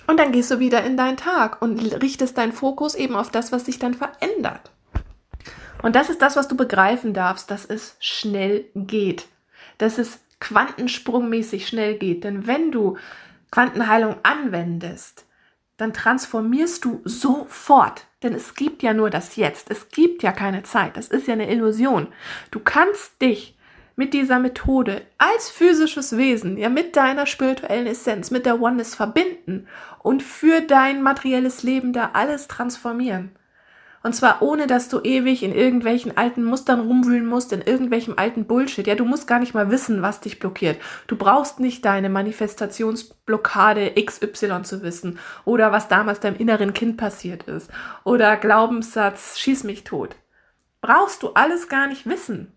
Und 0.08 0.18
dann 0.18 0.32
gehst 0.32 0.50
du 0.50 0.60
wieder 0.60 0.84
in 0.84 0.98
deinen 0.98 1.18
Tag 1.18 1.62
und 1.62 1.80
richtest 2.02 2.38
deinen 2.38 2.54
Fokus 2.54 2.96
eben 2.96 3.16
auf 3.16 3.30
das, 3.30 3.52
was 3.52 3.66
sich 3.66 3.78
dann 3.78 3.94
verändert. 3.94 4.72
Und 5.84 5.96
das 5.96 6.10
ist 6.10 6.22
das, 6.22 6.36
was 6.36 6.48
du 6.48 6.56
begreifen 6.56 7.14
darfst, 7.14 7.52
dass 7.52 7.66
es 7.66 7.98
schnell 8.00 8.66
geht. 8.74 9.28
Dass 9.78 9.98
es 9.98 10.20
quantensprungmäßig 10.40 11.68
schnell 11.68 11.98
geht. 11.98 12.24
Denn 12.24 12.48
wenn 12.48 12.72
du 12.72 12.98
Quantenheilung 13.52 14.16
anwendest, 14.24 15.26
dann 15.76 15.94
transformierst 15.94 16.86
du 16.86 17.02
sofort. 17.04 18.06
Denn 18.24 18.34
es 18.34 18.56
gibt 18.56 18.82
ja 18.84 18.94
nur 18.94 19.10
das 19.10 19.36
Jetzt. 19.36 19.70
Es 19.70 19.90
gibt 19.90 20.24
ja 20.24 20.32
keine 20.32 20.64
Zeit. 20.64 20.98
Das 20.98 21.10
ist 21.10 21.28
ja 21.28 21.34
eine 21.34 21.52
Illusion. 21.52 22.08
Du 22.50 22.60
kannst 22.60 23.22
dich 23.22 23.57
mit 23.98 24.14
dieser 24.14 24.40
Methode 24.40 25.02
als 25.18 25.50
physisches 25.50 26.16
Wesen, 26.16 26.56
ja 26.56 26.70
mit 26.70 26.96
deiner 26.96 27.26
spirituellen 27.26 27.88
Essenz, 27.88 28.32
mit 28.32 28.46
der 28.46 28.62
Oneness 28.62 28.96
verbinden 28.96 29.68
und 30.02 30.24
für 30.24 30.62
dein 30.62 31.02
materielles 31.02 31.64
Leben 31.64 31.92
da 31.92 32.12
alles 32.14 32.48
transformieren. 32.48 33.32
Und 34.04 34.14
zwar 34.14 34.44
ohne, 34.44 34.68
dass 34.68 34.88
du 34.88 35.02
ewig 35.02 35.42
in 35.42 35.54
irgendwelchen 35.54 36.16
alten 36.16 36.44
Mustern 36.44 36.80
rumwühlen 36.80 37.26
musst, 37.26 37.52
in 37.52 37.62
irgendwelchem 37.62 38.14
alten 38.16 38.46
Bullshit. 38.46 38.86
Ja, 38.86 38.94
du 38.94 39.04
musst 39.04 39.28
gar 39.28 39.40
nicht 39.40 39.56
mal 39.56 39.72
wissen, 39.72 40.04
was 40.04 40.22
dich 40.22 40.38
blockiert. 40.40 40.80
Du 41.08 41.18
brauchst 41.18 41.60
nicht 41.60 41.84
deine 41.84 42.10
Manifestationsblockade 42.10 43.96
XY 44.00 44.62
zu 44.62 44.84
wissen 44.84 45.18
oder 45.44 45.72
was 45.72 45.88
damals 45.88 46.20
deinem 46.20 46.38
inneren 46.38 46.74
Kind 46.74 46.98
passiert 46.98 47.44
ist 47.44 47.72
oder 48.04 48.38
Glaubenssatz, 48.38 49.40
schieß 49.40 49.64
mich 49.64 49.84
tot. 49.84 50.16
Brauchst 50.82 51.24
du 51.24 51.30
alles 51.34 51.68
gar 51.68 51.88
nicht 51.88 52.06
wissen. 52.08 52.57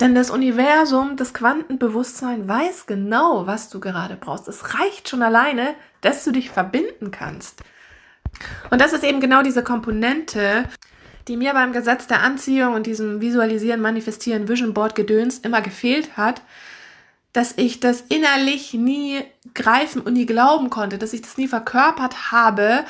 Denn 0.00 0.14
das 0.14 0.30
Universum, 0.30 1.16
das 1.16 1.32
Quantenbewusstsein 1.32 2.46
weiß 2.46 2.86
genau, 2.86 3.46
was 3.46 3.70
du 3.70 3.80
gerade 3.80 4.16
brauchst. 4.16 4.46
Es 4.46 4.74
reicht 4.74 5.08
schon 5.08 5.22
alleine, 5.22 5.74
dass 6.02 6.22
du 6.24 6.32
dich 6.32 6.50
verbinden 6.50 7.10
kannst. 7.10 7.62
Und 8.70 8.80
das 8.80 8.92
ist 8.92 9.04
eben 9.04 9.20
genau 9.20 9.42
diese 9.42 9.64
Komponente, 9.64 10.64
die 11.28 11.38
mir 11.38 11.54
beim 11.54 11.72
Gesetz 11.72 12.06
der 12.06 12.22
Anziehung 12.22 12.74
und 12.74 12.86
diesem 12.86 13.20
Visualisieren, 13.20 13.80
Manifestieren, 13.80 14.48
Vision 14.48 14.74
Board 14.74 14.94
Gedöns 14.94 15.38
immer 15.38 15.62
gefehlt 15.62 16.16
hat, 16.18 16.42
dass 17.32 17.54
ich 17.56 17.80
das 17.80 18.02
innerlich 18.02 18.74
nie 18.74 19.22
greifen 19.54 20.02
und 20.02 20.12
nie 20.12 20.26
glauben 20.26 20.70
konnte, 20.70 20.98
dass 20.98 21.12
ich 21.12 21.22
das 21.22 21.36
nie 21.36 21.48
verkörpert 21.48 22.32
habe 22.32 22.84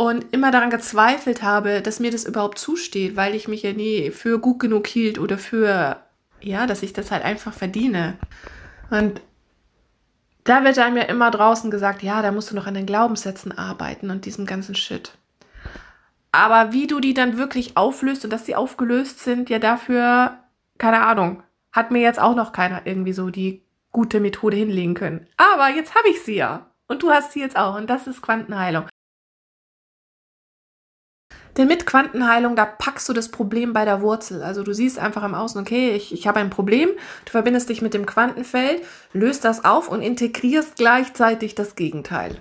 und 0.00 0.32
immer 0.32 0.50
daran 0.50 0.70
gezweifelt 0.70 1.42
habe, 1.42 1.82
dass 1.82 2.00
mir 2.00 2.10
das 2.10 2.24
überhaupt 2.24 2.58
zusteht, 2.58 3.16
weil 3.16 3.34
ich 3.34 3.48
mich 3.48 3.64
ja 3.64 3.74
nie 3.74 4.10
für 4.10 4.38
gut 4.38 4.58
genug 4.58 4.86
hielt 4.86 5.18
oder 5.18 5.36
für, 5.36 5.98
ja, 6.40 6.66
dass 6.66 6.82
ich 6.82 6.94
das 6.94 7.10
halt 7.10 7.22
einfach 7.22 7.52
verdiene. 7.52 8.16
Und 8.88 9.20
da 10.44 10.64
wird 10.64 10.78
einem 10.78 10.96
ja 10.96 11.02
immer 11.02 11.30
draußen 11.30 11.70
gesagt, 11.70 12.02
ja, 12.02 12.22
da 12.22 12.32
musst 12.32 12.50
du 12.50 12.54
noch 12.54 12.66
an 12.66 12.72
den 12.72 12.86
Glaubenssätzen 12.86 13.52
arbeiten 13.52 14.10
und 14.10 14.24
diesem 14.24 14.46
ganzen 14.46 14.74
Shit. 14.74 15.12
Aber 16.32 16.72
wie 16.72 16.86
du 16.86 17.00
die 17.00 17.12
dann 17.12 17.36
wirklich 17.36 17.76
auflöst 17.76 18.24
und 18.24 18.32
dass 18.32 18.46
sie 18.46 18.56
aufgelöst 18.56 19.20
sind, 19.20 19.50
ja 19.50 19.58
dafür, 19.58 20.38
keine 20.78 21.02
Ahnung, 21.02 21.42
hat 21.72 21.90
mir 21.90 22.00
jetzt 22.00 22.20
auch 22.20 22.34
noch 22.34 22.52
keiner 22.52 22.86
irgendwie 22.86 23.12
so 23.12 23.28
die 23.28 23.64
gute 23.92 24.18
Methode 24.18 24.56
hinlegen 24.56 24.94
können. 24.94 25.26
Aber 25.36 25.68
jetzt 25.68 25.94
habe 25.94 26.08
ich 26.08 26.22
sie 26.22 26.36
ja. 26.36 26.70
Und 26.88 27.02
du 27.02 27.10
hast 27.10 27.32
sie 27.32 27.40
jetzt 27.40 27.58
auch. 27.58 27.76
Und 27.76 27.90
das 27.90 28.06
ist 28.06 28.22
Quantenheilung. 28.22 28.86
Denn 31.60 31.68
mit 31.68 31.84
Quantenheilung, 31.84 32.56
da 32.56 32.64
packst 32.64 33.06
du 33.10 33.12
das 33.12 33.28
Problem 33.28 33.74
bei 33.74 33.84
der 33.84 34.00
Wurzel. 34.00 34.42
Also 34.42 34.62
du 34.62 34.72
siehst 34.72 34.98
einfach 34.98 35.22
im 35.22 35.34
Außen, 35.34 35.60
okay, 35.60 35.90
ich, 35.90 36.10
ich 36.10 36.26
habe 36.26 36.40
ein 36.40 36.48
Problem, 36.48 36.88
du 37.26 37.30
verbindest 37.30 37.68
dich 37.68 37.82
mit 37.82 37.92
dem 37.92 38.06
Quantenfeld, 38.06 38.80
löst 39.12 39.44
das 39.44 39.62
auf 39.62 39.88
und 39.88 40.00
integrierst 40.00 40.76
gleichzeitig 40.76 41.54
das 41.54 41.76
Gegenteil. 41.76 42.38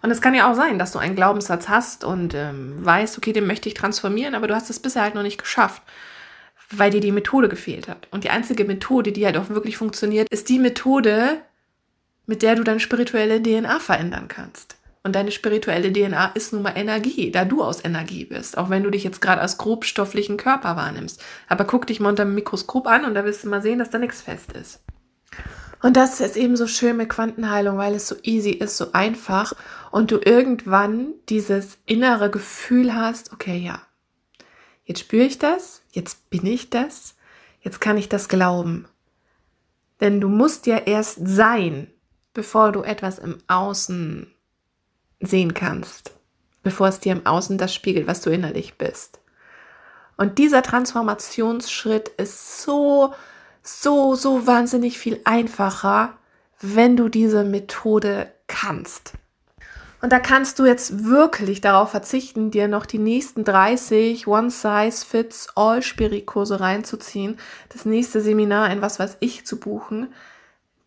Und 0.00 0.10
es 0.10 0.22
kann 0.22 0.34
ja 0.34 0.50
auch 0.50 0.54
sein, 0.54 0.78
dass 0.78 0.92
du 0.92 0.98
einen 0.98 1.16
Glaubenssatz 1.16 1.68
hast 1.68 2.02
und 2.02 2.32
ähm, 2.32 2.82
weißt, 2.82 3.18
okay, 3.18 3.34
den 3.34 3.46
möchte 3.46 3.68
ich 3.68 3.74
transformieren, 3.74 4.34
aber 4.34 4.46
du 4.46 4.54
hast 4.54 4.70
es 4.70 4.80
bisher 4.80 5.02
halt 5.02 5.14
noch 5.14 5.22
nicht 5.22 5.36
geschafft, 5.36 5.82
weil 6.70 6.90
dir 6.90 7.02
die 7.02 7.12
Methode 7.12 7.50
gefehlt 7.50 7.88
hat. 7.88 8.08
Und 8.10 8.24
die 8.24 8.30
einzige 8.30 8.64
Methode, 8.64 9.12
die 9.12 9.26
halt 9.26 9.36
auch 9.36 9.50
wirklich 9.50 9.76
funktioniert, 9.76 10.30
ist 10.30 10.48
die 10.48 10.58
Methode, 10.58 11.42
mit 12.24 12.40
der 12.40 12.54
du 12.54 12.64
deine 12.64 12.80
spirituelle 12.80 13.42
DNA 13.42 13.78
verändern 13.80 14.28
kannst. 14.28 14.77
Und 15.08 15.14
deine 15.14 15.30
spirituelle 15.30 15.90
DNA 15.90 16.32
ist 16.34 16.52
nun 16.52 16.60
mal 16.60 16.76
Energie, 16.76 17.30
da 17.30 17.46
du 17.46 17.62
aus 17.62 17.82
Energie 17.82 18.26
bist, 18.26 18.58
auch 18.58 18.68
wenn 18.68 18.82
du 18.82 18.90
dich 18.90 19.04
jetzt 19.04 19.22
gerade 19.22 19.40
als 19.40 19.56
grobstofflichen 19.56 20.36
Körper 20.36 20.76
wahrnimmst. 20.76 21.24
Aber 21.48 21.64
guck 21.64 21.86
dich 21.86 21.98
mal 21.98 22.10
unter 22.10 22.26
dem 22.26 22.34
Mikroskop 22.34 22.86
an 22.86 23.06
und 23.06 23.14
da 23.14 23.24
wirst 23.24 23.42
du 23.42 23.48
mal 23.48 23.62
sehen, 23.62 23.78
dass 23.78 23.88
da 23.88 23.96
nichts 23.96 24.20
fest 24.20 24.52
ist. 24.52 24.80
Und 25.80 25.96
das 25.96 26.20
ist 26.20 26.36
eben 26.36 26.58
so 26.58 26.66
schön 26.66 26.98
mit 26.98 27.08
Quantenheilung, 27.08 27.78
weil 27.78 27.94
es 27.94 28.06
so 28.06 28.16
easy 28.22 28.50
ist, 28.50 28.76
so 28.76 28.92
einfach 28.92 29.54
und 29.90 30.10
du 30.10 30.18
irgendwann 30.22 31.14
dieses 31.30 31.78
innere 31.86 32.30
Gefühl 32.30 32.94
hast, 32.94 33.32
okay, 33.32 33.56
ja, 33.56 33.80
jetzt 34.84 35.00
spüre 35.00 35.24
ich 35.24 35.38
das, 35.38 35.80
jetzt 35.90 36.28
bin 36.28 36.44
ich 36.44 36.68
das, 36.68 37.16
jetzt 37.62 37.80
kann 37.80 37.96
ich 37.96 38.10
das 38.10 38.28
glauben. 38.28 38.88
Denn 40.02 40.20
du 40.20 40.28
musst 40.28 40.66
ja 40.66 40.76
erst 40.76 41.26
sein, 41.26 41.86
bevor 42.34 42.72
du 42.72 42.82
etwas 42.82 43.18
im 43.18 43.38
Außen 43.46 44.34
sehen 45.20 45.54
kannst, 45.54 46.12
bevor 46.62 46.88
es 46.88 47.00
dir 47.00 47.12
im 47.12 47.26
Außen 47.26 47.58
das 47.58 47.74
spiegelt, 47.74 48.06
was 48.06 48.20
du 48.20 48.30
innerlich 48.30 48.78
bist. 48.78 49.20
Und 50.16 50.38
dieser 50.38 50.62
Transformationsschritt 50.62 52.08
ist 52.08 52.62
so, 52.62 53.12
so, 53.62 54.14
so 54.14 54.46
wahnsinnig 54.46 54.98
viel 54.98 55.20
einfacher, 55.24 56.14
wenn 56.60 56.96
du 56.96 57.08
diese 57.08 57.44
Methode 57.44 58.32
kannst. 58.48 59.12
Und 60.00 60.12
da 60.12 60.20
kannst 60.20 60.60
du 60.60 60.64
jetzt 60.64 61.04
wirklich 61.04 61.60
darauf 61.60 61.90
verzichten, 61.90 62.52
dir 62.52 62.68
noch 62.68 62.86
die 62.86 62.98
nächsten 62.98 63.42
30 63.44 64.28
One-Size-Fits-All-Spiritkurse 64.28 66.60
reinzuziehen, 66.60 67.36
das 67.70 67.84
nächste 67.84 68.20
Seminar 68.20 68.70
in 68.70 68.80
was 68.80 69.00
weiß 69.00 69.16
ich 69.20 69.44
zu 69.44 69.58
buchen. 69.58 70.14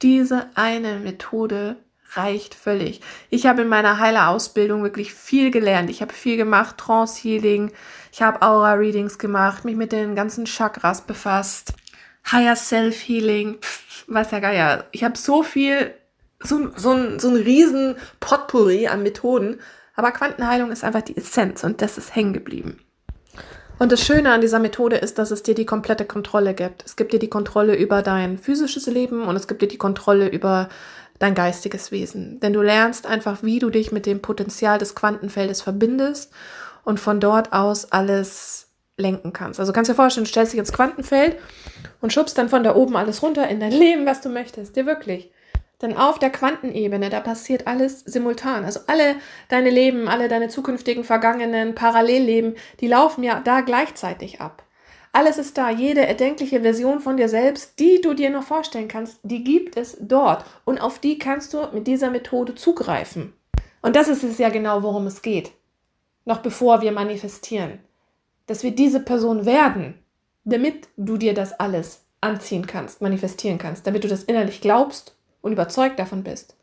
Diese 0.02 0.50
eine 0.56 1.00
Methode 1.00 1.76
reicht 2.14 2.56
völlig. 2.56 3.02
Ich 3.30 3.46
habe 3.46 3.62
in 3.62 3.68
meiner 3.68 4.00
Heiler-Ausbildung 4.00 4.84
wirklich 4.84 5.14
viel 5.14 5.52
gelernt. 5.52 5.90
Ich 5.90 6.02
habe 6.02 6.14
viel 6.14 6.38
gemacht, 6.38 6.78
Trance-Healing, 6.78 7.72
ich 8.12 8.22
habe 8.22 8.42
Aura-Readings 8.42 9.18
gemacht, 9.18 9.66
mich 9.66 9.76
mit 9.76 9.92
den 9.92 10.16
ganzen 10.16 10.46
Chakras 10.46 11.02
befasst, 11.02 11.74
Higher 12.32 12.56
Self-Healing, 12.56 13.60
was 14.08 14.32
ja 14.32 14.40
geil. 14.40 14.84
Ich 14.92 15.04
habe 15.04 15.18
so 15.18 15.44
viel 15.44 15.94
so, 16.44 16.70
so, 16.76 16.92
ein, 16.92 17.20
so 17.20 17.30
ein 17.30 17.36
riesen 17.36 17.96
Potpourri 18.20 18.88
an 18.88 19.04
Methoden. 19.04 19.60
Aber 19.96 20.12
Quantenheilung 20.12 20.72
ist 20.72 20.84
einfach 20.84 21.02
die 21.02 21.18
Essenz 21.18 21.64
und 21.64 21.82
das 21.82 21.98
ist 21.98 22.16
hängen 22.16 22.34
geblieben. 22.34 22.80
Und 23.78 23.92
das 23.92 24.06
Schöne 24.06 24.32
an 24.32 24.42
dieser 24.42 24.60
Methode 24.60 24.98
ist, 24.98 25.18
dass 25.18 25.32
es 25.32 25.42
dir 25.42 25.56
die 25.56 25.66
komplette 25.66 26.06
Kontrolle 26.06 26.54
gibt. 26.54 26.86
Es 26.86 26.96
gibt 26.96 27.14
dir 27.14 27.20
die 27.20 27.30
Kontrolle 27.30 27.76
über 27.76 28.04
dein 28.04 28.38
physisches 28.38 28.86
Leben 28.86 29.24
und 29.24 29.36
es 29.36 29.48
gibt 29.48 29.62
dir 29.62 29.68
die 29.68 29.80
Kontrolle 29.80 30.28
über 30.28 30.70
dein 31.22 31.36
geistiges 31.36 31.92
Wesen. 31.92 32.40
Denn 32.40 32.54
du 32.54 32.62
lernst 32.62 33.06
einfach, 33.06 33.44
wie 33.44 33.60
du 33.60 33.70
dich 33.70 33.92
mit 33.92 34.06
dem 34.06 34.22
Potenzial 34.22 34.78
des 34.78 34.96
Quantenfeldes 34.96 35.62
verbindest 35.62 36.32
und 36.84 37.00
von 37.00 37.20
dort 37.20 37.54
aus 37.54 37.92
alles 37.92 38.70
lenken 38.98 39.32
kannst. 39.32 39.60
Also 39.60 39.72
kannst 39.72 39.90
dir 39.90 39.96
vorstellen, 39.96 40.26
du 40.26 40.30
stellst 40.30 40.54
dich 40.54 40.60
ins 40.60 40.74
Quantenfeld 40.74 41.38
und 42.02 42.12
schubst 42.12 42.38
dann 42.38 42.50
von 42.50 42.64
da 42.64 42.76
oben 42.76 42.96
alles 42.96 43.22
runter 43.22 43.48
in 43.48 43.60
dein 43.60 43.72
Leben, 43.72 44.06
was 44.06 44.22
du 44.22 44.30
möchtest. 44.30 44.76
Dir 44.76 44.86
wirklich. 44.86 45.32
Denn 45.82 45.98
auf 45.98 46.20
der 46.20 46.30
Quantenebene, 46.30 47.10
da 47.10 47.20
passiert 47.20 47.68
alles 47.68 48.02
simultan. 48.02 48.66
Also 48.66 48.82
alle 48.88 49.16
deine 49.50 49.70
Leben, 49.70 50.08
alle 50.08 50.28
deine 50.28 50.50
zukünftigen, 50.50 51.04
vergangenen 51.04 51.76
Parallelleben, 51.76 52.56
die 52.80 52.88
laufen 52.88 53.24
ja 53.24 53.42
da 53.44 53.62
gleichzeitig 53.62 54.42
ab. 54.42 54.64
Alles 55.14 55.38
ist 55.38 55.58
da, 55.58 55.70
jede 55.70 56.06
erdenkliche 56.06 56.62
Version 56.62 57.02
von 57.02 57.18
dir 57.18 57.28
selbst, 57.28 57.80
die 57.80 58.00
du 58.02 58.14
dir 58.14 58.30
noch 58.30 58.44
vorstellen 58.44 58.88
kannst, 58.88 59.20
die 59.24 59.44
gibt 59.44 59.76
es 59.76 59.98
dort. 60.00 60.46
Und 60.64 60.80
auf 60.80 61.00
die 61.00 61.20
kannst 61.20 61.54
du 61.54 61.68
mit 61.74 61.86
dieser 61.86 62.10
Methode 62.10 62.56
zugreifen. 62.56 63.34
Und 63.82 63.96
das 63.96 64.08
ist 64.08 64.24
es 64.24 64.38
ja 64.38 64.50
genau, 64.50 64.84
worum 64.84 65.08
es 65.08 65.22
geht. 65.22 65.52
Noch 66.24 66.40
bevor 66.40 66.82
wir 66.82 66.94
manifestieren. 66.94 67.80
Dass 68.48 68.64
wir 68.64 68.72
diese 68.72 69.02
Person 69.02 69.46
werden, 69.46 69.96
damit 70.46 70.88
du 70.96 71.18
dir 71.18 71.34
das 71.34 71.60
alles 71.60 72.04
anziehen 72.22 72.66
kannst, 72.68 73.02
manifestieren 73.02 73.58
kannst, 73.58 73.86
damit 73.86 74.04
du 74.04 74.08
das 74.08 74.24
innerlich 74.24 74.62
glaubst 74.62 75.18
und 75.42 75.52
überzeugt 75.52 76.00
davon 76.00 76.24
bist. 76.24 76.56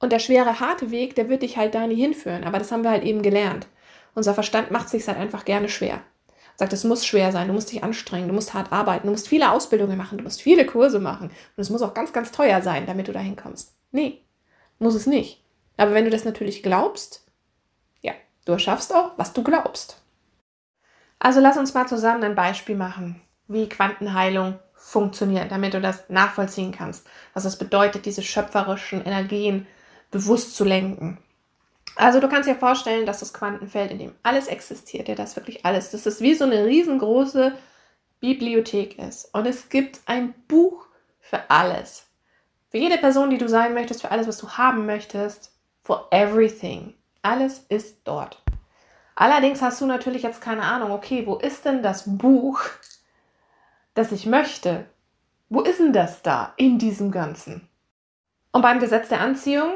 Und 0.00 0.12
der 0.12 0.18
schwere, 0.18 0.58
harte 0.58 0.90
Weg, 0.90 1.14
der 1.14 1.28
wird 1.28 1.42
dich 1.42 1.56
halt 1.56 1.74
da 1.74 1.86
nie 1.86 1.96
hinführen. 1.96 2.44
Aber 2.44 2.58
das 2.58 2.72
haben 2.72 2.82
wir 2.82 2.90
halt 2.90 3.04
eben 3.04 3.22
gelernt. 3.22 3.68
Unser 4.14 4.34
Verstand 4.34 4.70
macht 4.70 4.88
sich 4.88 5.06
halt 5.06 5.18
einfach 5.18 5.44
gerne 5.44 5.68
schwer. 5.68 6.00
Sagt, 6.60 6.74
es 6.74 6.84
muss 6.84 7.06
schwer 7.06 7.32
sein, 7.32 7.48
du 7.48 7.54
musst 7.54 7.72
dich 7.72 7.82
anstrengen, 7.82 8.28
du 8.28 8.34
musst 8.34 8.52
hart 8.52 8.70
arbeiten, 8.70 9.06
du 9.06 9.12
musst 9.12 9.28
viele 9.28 9.50
Ausbildungen 9.50 9.96
machen, 9.96 10.18
du 10.18 10.24
musst 10.24 10.42
viele 10.42 10.66
Kurse 10.66 11.00
machen. 11.00 11.28
Und 11.28 11.60
es 11.62 11.70
muss 11.70 11.80
auch 11.80 11.94
ganz, 11.94 12.12
ganz 12.12 12.32
teuer 12.32 12.60
sein, 12.60 12.84
damit 12.84 13.08
du 13.08 13.12
da 13.12 13.18
hinkommst. 13.18 13.72
Nee, 13.92 14.20
muss 14.78 14.94
es 14.94 15.06
nicht. 15.06 15.42
Aber 15.78 15.94
wenn 15.94 16.04
du 16.04 16.10
das 16.10 16.26
natürlich 16.26 16.62
glaubst, 16.62 17.24
ja, 18.02 18.12
du 18.44 18.52
erschaffst 18.52 18.94
auch, 18.94 19.12
was 19.16 19.32
du 19.32 19.42
glaubst. 19.42 20.02
Also 21.18 21.40
lass 21.40 21.56
uns 21.56 21.72
mal 21.72 21.88
zusammen 21.88 22.24
ein 22.24 22.34
Beispiel 22.34 22.76
machen, 22.76 23.22
wie 23.48 23.66
Quantenheilung 23.66 24.58
funktioniert, 24.74 25.50
damit 25.50 25.72
du 25.72 25.80
das 25.80 26.10
nachvollziehen 26.10 26.72
kannst, 26.72 27.06
was 27.32 27.46
es 27.46 27.56
bedeutet, 27.56 28.04
diese 28.04 28.22
schöpferischen 28.22 29.02
Energien 29.02 29.66
bewusst 30.10 30.54
zu 30.54 30.64
lenken. 30.64 31.16
Also 31.96 32.20
du 32.20 32.28
kannst 32.28 32.48
dir 32.48 32.54
vorstellen, 32.54 33.06
dass 33.06 33.20
das 33.20 33.34
Quantenfeld, 33.34 33.90
in 33.90 33.98
dem 33.98 34.14
alles 34.22 34.46
existiert, 34.46 35.08
ja, 35.08 35.14
das 35.14 35.36
wirklich 35.36 35.66
alles, 35.66 35.90
dass 35.90 36.06
es 36.06 36.20
wie 36.20 36.34
so 36.34 36.44
eine 36.44 36.64
riesengroße 36.64 37.52
Bibliothek 38.20 38.98
ist. 38.98 39.34
Und 39.34 39.46
es 39.46 39.68
gibt 39.68 40.00
ein 40.06 40.34
Buch 40.46 40.86
für 41.20 41.50
alles. 41.50 42.06
Für 42.70 42.78
jede 42.78 42.98
Person, 42.98 43.30
die 43.30 43.38
du 43.38 43.48
sein 43.48 43.74
möchtest, 43.74 44.02
für 44.02 44.10
alles, 44.10 44.28
was 44.28 44.38
du 44.38 44.48
haben 44.50 44.86
möchtest, 44.86 45.52
for 45.82 46.06
everything. 46.10 46.94
Alles 47.22 47.64
ist 47.68 47.98
dort. 48.04 48.42
Allerdings 49.16 49.60
hast 49.60 49.80
du 49.80 49.86
natürlich 49.86 50.22
jetzt 50.22 50.40
keine 50.40 50.62
Ahnung, 50.62 50.92
okay, 50.92 51.26
wo 51.26 51.36
ist 51.36 51.64
denn 51.64 51.82
das 51.82 52.04
Buch, 52.06 52.60
das 53.94 54.12
ich 54.12 54.24
möchte. 54.24 54.86
Wo 55.48 55.60
ist 55.60 55.80
denn 55.80 55.92
das 55.92 56.22
da 56.22 56.54
in 56.56 56.78
diesem 56.78 57.10
Ganzen? 57.10 57.68
Und 58.52 58.62
beim 58.62 58.80
Gesetz 58.80 59.08
der 59.08 59.20
Anziehung 59.20 59.72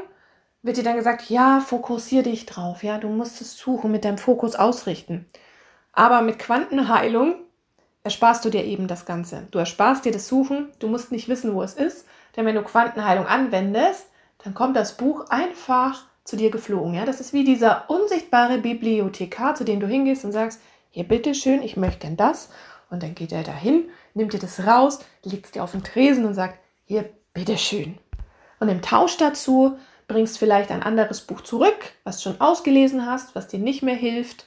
wird 0.64 0.78
dir 0.78 0.82
dann 0.82 0.96
gesagt, 0.96 1.28
ja, 1.28 1.60
fokussier 1.60 2.22
dich 2.22 2.46
drauf, 2.46 2.82
ja, 2.82 2.96
du 2.96 3.08
musst 3.08 3.40
es 3.42 3.56
suchen, 3.56 3.92
mit 3.92 4.04
deinem 4.04 4.16
Fokus 4.16 4.56
ausrichten. 4.56 5.26
Aber 5.92 6.22
mit 6.22 6.38
Quantenheilung 6.38 7.36
ersparst 8.02 8.44
du 8.44 8.50
dir 8.50 8.64
eben 8.64 8.88
das 8.88 9.04
Ganze. 9.04 9.46
Du 9.50 9.58
ersparst 9.58 10.06
dir 10.06 10.12
das 10.12 10.26
Suchen, 10.26 10.70
du 10.78 10.88
musst 10.88 11.12
nicht 11.12 11.28
wissen, 11.28 11.54
wo 11.54 11.62
es 11.62 11.74
ist, 11.74 12.06
denn 12.34 12.46
wenn 12.46 12.54
du 12.54 12.62
Quantenheilung 12.62 13.26
anwendest, 13.26 14.06
dann 14.42 14.54
kommt 14.54 14.74
das 14.74 14.96
Buch 14.96 15.26
einfach 15.28 16.06
zu 16.24 16.36
dir 16.36 16.50
geflogen. 16.50 16.94
Ja? 16.94 17.04
Das 17.04 17.20
ist 17.20 17.34
wie 17.34 17.44
dieser 17.44 17.88
unsichtbare 17.90 18.56
Bibliothekar, 18.56 19.54
zu 19.54 19.64
dem 19.64 19.80
du 19.80 19.86
hingehst 19.86 20.24
und 20.24 20.32
sagst, 20.32 20.60
hier 20.90 21.04
bitteschön, 21.04 21.62
ich 21.62 21.76
möchte 21.76 22.06
denn 22.06 22.16
das. 22.16 22.48
Und 22.88 23.02
dann 23.02 23.14
geht 23.14 23.32
er 23.32 23.42
dahin, 23.42 23.90
nimmt 24.14 24.32
dir 24.32 24.38
das 24.38 24.66
raus, 24.66 25.00
legt 25.22 25.44
es 25.46 25.52
dir 25.52 25.62
auf 25.62 25.72
den 25.72 25.84
Tresen 25.84 26.24
und 26.24 26.32
sagt, 26.32 26.58
hier, 26.86 27.10
bitteschön. 27.34 27.98
Und 28.60 28.68
im 28.70 28.80
Tausch 28.80 29.18
dazu 29.18 29.76
bringst 30.06 30.38
vielleicht 30.38 30.70
ein 30.70 30.82
anderes 30.82 31.20
Buch 31.20 31.40
zurück, 31.40 31.76
was 32.04 32.18
du 32.18 32.30
schon 32.30 32.40
ausgelesen 32.40 33.06
hast, 33.06 33.34
was 33.34 33.48
dir 33.48 33.58
nicht 33.58 33.82
mehr 33.82 33.94
hilft. 33.94 34.46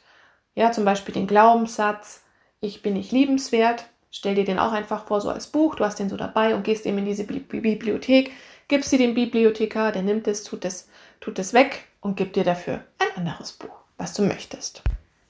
Ja, 0.55 0.71
zum 0.71 0.85
Beispiel 0.85 1.13
den 1.13 1.27
Glaubenssatz, 1.27 2.23
ich 2.59 2.81
bin 2.81 2.93
nicht 2.93 3.11
liebenswert. 3.11 3.85
Stell 4.09 4.35
dir 4.35 4.45
den 4.45 4.59
auch 4.59 4.71
einfach 4.71 5.05
vor, 5.05 5.21
so 5.21 5.29
als 5.29 5.47
Buch. 5.47 5.75
Du 5.75 5.85
hast 5.85 5.99
den 5.99 6.09
so 6.09 6.17
dabei 6.17 6.55
und 6.55 6.63
gehst 6.63 6.85
eben 6.85 6.97
in 6.97 7.05
diese 7.05 7.25
Bibliothek, 7.25 8.31
gibst 8.67 8.89
sie 8.89 8.97
dem 8.97 9.13
Bibliothekar, 9.13 9.91
der 9.91 10.01
nimmt 10.01 10.27
es, 10.27 10.43
tut 10.43 10.65
es, 10.65 10.89
tut 11.19 11.37
es 11.39 11.53
weg 11.53 11.85
und 12.01 12.17
gibt 12.17 12.35
dir 12.35 12.43
dafür 12.43 12.83
ein 12.99 13.17
anderes 13.17 13.53
Buch, 13.53 13.75
was 13.97 14.13
du 14.13 14.23
möchtest. 14.23 14.81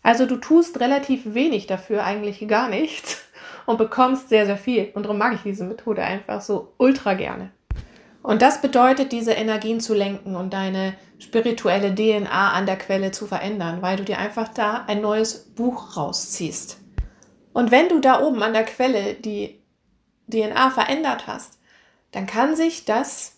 Also 0.04 0.26
du 0.26 0.38
tust 0.38 0.80
relativ 0.80 1.34
wenig 1.34 1.68
dafür, 1.68 2.06
eigentlich 2.06 2.48
gar 2.48 2.70
nichts 2.70 3.26
und 3.66 3.78
bekommst 3.78 4.30
sehr, 4.30 4.46
sehr 4.46 4.58
viel. 4.58 4.92
Und 4.94 5.04
darum 5.04 5.18
mag 5.18 5.34
ich 5.34 5.42
diese 5.42 5.66
Methode 5.66 6.02
einfach 6.02 6.42
so 6.42 6.74
ultra 6.78 7.14
gerne. 7.14 7.52
Und 8.28 8.42
das 8.42 8.60
bedeutet, 8.60 9.14
diese 9.14 9.32
Energien 9.32 9.80
zu 9.80 9.94
lenken 9.94 10.36
und 10.36 10.52
deine 10.52 10.96
spirituelle 11.18 11.96
DNA 11.96 12.52
an 12.52 12.66
der 12.66 12.76
Quelle 12.76 13.12
zu 13.12 13.26
verändern, 13.26 13.82
weil 13.82 13.96
du 13.96 14.04
dir 14.04 14.18
einfach 14.18 14.50
da 14.50 14.84
ein 14.86 15.00
neues 15.00 15.46
Buch 15.56 15.96
rausziehst. 15.96 16.78
Und 17.54 17.72
wenn 17.72 17.88
du 17.88 18.02
da 18.02 18.22
oben 18.22 18.44
an 18.44 18.52
der 18.52 18.66
Quelle 18.66 19.14
die 19.14 19.62
DNA 20.30 20.72
verändert 20.72 21.26
hast, 21.26 21.58
dann 22.12 22.28
kann 22.28 22.58
sich 22.58 22.84
das 22.84 23.38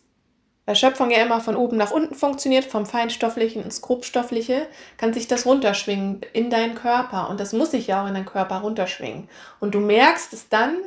weil 0.65 0.75
Schöpfung 0.75 1.11
ja 1.11 1.23
immer 1.23 1.39
von 1.39 1.55
oben 1.55 1.77
nach 1.77 1.89
unten 1.89 2.15
funktioniert, 2.15 2.65
vom 2.65 2.87
Feinstofflichen 2.87 3.63
ins 3.63 3.81
Grobstoffliche, 3.81 4.67
kann 4.97 5.13
sich 5.13 5.27
das 5.27 5.47
runterschwingen 5.47 6.21
in 6.33 6.49
deinen 6.49 6.75
Körper. 6.75 7.29
Und 7.29 7.39
das 7.39 7.53
muss 7.53 7.71
sich 7.71 7.87
ja 7.87 8.03
auch 8.03 8.07
in 8.07 8.13
deinen 8.15 8.27
Körper 8.27 8.57
runterschwingen. 8.57 9.29
Und 9.59 9.73
du 9.73 9.79
merkst 9.79 10.33
es 10.33 10.47
dann, 10.49 10.77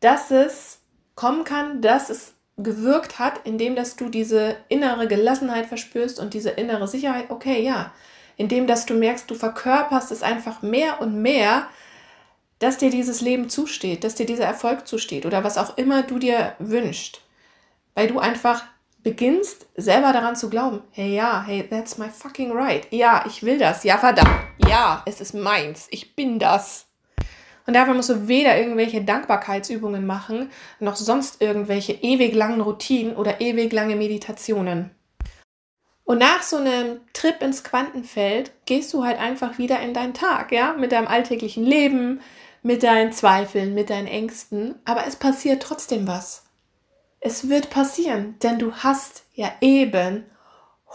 dass 0.00 0.30
es 0.30 0.80
kommen 1.14 1.44
kann, 1.44 1.80
dass 1.80 2.10
es 2.10 2.33
gewirkt 2.56 3.18
hat, 3.18 3.40
indem 3.44 3.74
dass 3.74 3.96
du 3.96 4.08
diese 4.08 4.56
innere 4.68 5.08
Gelassenheit 5.08 5.66
verspürst 5.66 6.20
und 6.20 6.34
diese 6.34 6.50
innere 6.50 6.86
Sicherheit, 6.86 7.30
okay, 7.30 7.62
ja, 7.62 7.92
indem 8.36 8.66
dass 8.66 8.86
du 8.86 8.94
merkst, 8.94 9.30
du 9.30 9.34
verkörperst 9.34 10.12
es 10.12 10.22
einfach 10.22 10.62
mehr 10.62 11.00
und 11.00 11.20
mehr, 11.20 11.66
dass 12.58 12.78
dir 12.78 12.90
dieses 12.90 13.20
Leben 13.20 13.48
zusteht, 13.48 14.04
dass 14.04 14.14
dir 14.14 14.26
dieser 14.26 14.44
Erfolg 14.44 14.86
zusteht 14.86 15.26
oder 15.26 15.44
was 15.44 15.58
auch 15.58 15.76
immer 15.76 16.02
du 16.02 16.18
dir 16.18 16.54
wünschst. 16.58 17.20
Weil 17.94 18.08
du 18.08 18.18
einfach 18.18 18.64
beginnst 19.02 19.66
selber 19.76 20.12
daran 20.12 20.34
zu 20.34 20.48
glauben, 20.48 20.82
hey 20.90 21.14
ja, 21.14 21.44
hey, 21.46 21.68
that's 21.68 21.98
my 21.98 22.08
fucking 22.08 22.52
right. 22.52 22.86
Ja, 22.90 23.24
ich 23.26 23.42
will 23.42 23.58
das. 23.58 23.84
Ja, 23.84 23.98
verdammt. 23.98 24.30
Ja, 24.66 25.02
es 25.06 25.20
ist 25.20 25.34
meins. 25.34 25.88
Ich 25.90 26.16
bin 26.16 26.38
das. 26.38 26.86
Und 27.66 27.74
dafür 27.74 27.94
musst 27.94 28.10
du 28.10 28.28
weder 28.28 28.58
irgendwelche 28.58 29.02
Dankbarkeitsübungen 29.02 30.06
machen, 30.06 30.50
noch 30.80 30.96
sonst 30.96 31.40
irgendwelche 31.40 31.92
ewig 31.92 32.34
langen 32.34 32.60
Routinen 32.60 33.16
oder 33.16 33.40
ewig 33.40 33.72
lange 33.72 33.96
Meditationen. 33.96 34.90
Und 36.04 36.18
nach 36.18 36.42
so 36.42 36.58
einem 36.58 37.00
Trip 37.14 37.40
ins 37.40 37.64
Quantenfeld 37.64 38.52
gehst 38.66 38.92
du 38.92 39.04
halt 39.04 39.18
einfach 39.18 39.56
wieder 39.56 39.80
in 39.80 39.94
deinen 39.94 40.12
Tag, 40.12 40.52
ja, 40.52 40.74
mit 40.74 40.92
deinem 40.92 41.06
alltäglichen 41.06 41.64
Leben, 41.64 42.20
mit 42.62 42.82
deinen 42.82 43.12
Zweifeln, 43.12 43.74
mit 43.74 43.88
deinen 43.88 44.06
Ängsten, 44.06 44.74
aber 44.84 45.06
es 45.06 45.16
passiert 45.16 45.62
trotzdem 45.62 46.06
was. 46.06 46.44
Es 47.20 47.48
wird 47.48 47.70
passieren, 47.70 48.38
denn 48.42 48.58
du 48.58 48.74
hast 48.74 49.24
ja 49.32 49.50
eben 49.62 50.26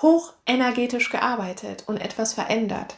hochenergetisch 0.02 1.10
gearbeitet 1.10 1.84
und 1.88 1.98
etwas 1.98 2.34
verändert. 2.34 2.98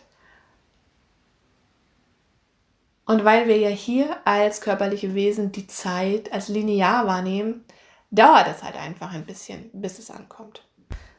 Und 3.06 3.26
weil 3.26 3.48
wir 3.48 3.58
ja 3.58 3.70
hier 3.70 4.18
als 4.26 4.62
körperliche 4.62 5.16
Wesen 5.16 5.52
die 5.52 5.68
Zeit 5.68 6.32
als 6.32 6.48
linear 6.48 7.08
wahrnehmen, 7.08 7.66
dauert 8.10 8.48
es 8.48 8.64
halt 8.64 8.76
einfach 8.76 9.14
ein 9.14 9.26
bisschen, 9.26 9.70
bis 9.74 10.00
es 10.00 10.12
ankommt. 10.12 10.64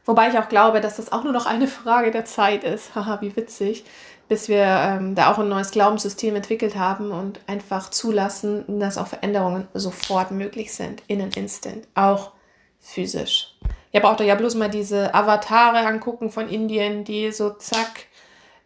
Wobei 0.05 0.29
ich 0.29 0.37
auch 0.37 0.49
glaube, 0.49 0.81
dass 0.81 0.97
das 0.97 1.11
auch 1.11 1.23
nur 1.23 1.33
noch 1.33 1.45
eine 1.45 1.67
Frage 1.83 2.11
der 2.11 2.25
Zeit 2.25 2.63
ist. 2.63 2.95
Haha, 2.95 3.21
wie 3.21 3.35
witzig 3.35 3.85
bis 4.27 4.49
wir 4.49 4.65
ähm, 4.65 5.15
da 5.15 5.31
auch 5.31 5.37
ein 5.37 5.49
neues 5.49 5.71
Glaubenssystem 5.71 6.35
entwickelt 6.35 6.75
haben 6.75 7.11
und 7.11 7.39
einfach 7.47 7.89
zulassen, 7.89 8.79
dass 8.79 8.97
auch 8.97 9.07
Veränderungen 9.07 9.67
sofort 9.73 10.31
möglich 10.31 10.73
sind, 10.73 11.03
in 11.07 11.21
an 11.21 11.31
Instant, 11.35 11.87
auch 11.93 12.31
physisch. 12.79 13.55
Ihr 13.91 14.01
braucht 14.01 14.21
euch 14.21 14.27
ja 14.27 14.35
bloß 14.35 14.55
mal 14.55 14.69
diese 14.69 15.13
Avatare 15.13 15.85
angucken 15.85 16.31
von 16.31 16.49
Indien, 16.49 17.03
die 17.03 17.31
so 17.31 17.51
zack 17.51 18.07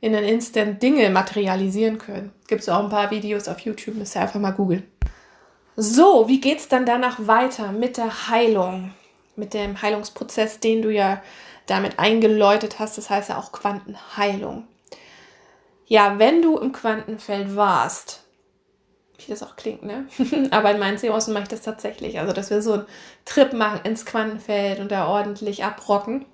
in 0.02 0.16
an 0.16 0.24
Instant 0.24 0.82
Dinge 0.82 1.10
materialisieren 1.10 1.98
können. 1.98 2.32
Gibt 2.48 2.62
es 2.62 2.70
auch 2.70 2.84
ein 2.84 2.90
paar 2.90 3.12
Videos 3.12 3.48
auf 3.48 3.60
YouTube, 3.60 3.96
müsst 3.96 4.16
ihr 4.16 4.22
einfach 4.22 4.40
mal 4.40 4.52
googeln. 4.52 4.84
So, 5.76 6.28
wie 6.28 6.42
geht 6.42 6.60
es 6.60 6.68
dann 6.68 6.86
danach 6.86 7.28
weiter 7.28 7.72
mit 7.72 7.98
der 7.98 8.30
Heilung? 8.30 8.94
mit 9.38 9.54
dem 9.54 9.82
Heilungsprozess, 9.82 10.60
den 10.60 10.82
du 10.82 10.90
ja 10.90 11.22
damit 11.68 12.00
eingeläutet 12.00 12.80
hast. 12.80 12.98
Das 12.98 13.10
heißt 13.10 13.30
ja 13.30 13.38
auch 13.38 13.52
Quantenheilung. 13.52 14.68
Ja, 15.86 16.20
wenn 16.20 16.42
du 16.42 16.58
im 16.58 16.74
Quantenfeld 16.74 17.56
warst, 17.56 18.24
wie 19.18 19.32
das 19.32 19.44
auch 19.44 19.56
klingt, 19.56 19.84
ne? 19.84 20.08
Aber 20.52 20.72
in 20.72 20.80
meinen 20.80 20.98
Seancen 20.98 21.34
mache 21.34 21.44
ich 21.44 21.50
das 21.50 21.62
tatsächlich. 21.62 22.20
Also, 22.20 22.34
dass 22.34 22.50
wir 22.50 22.62
so 22.62 22.74
einen 22.74 22.86
Trip 23.26 23.54
machen 23.54 23.80
ins 23.84 24.06
Quantenfeld 24.06 24.80
und 24.80 24.92
da 24.92 25.08
ordentlich 25.08 25.64
abrocken. 25.64 26.26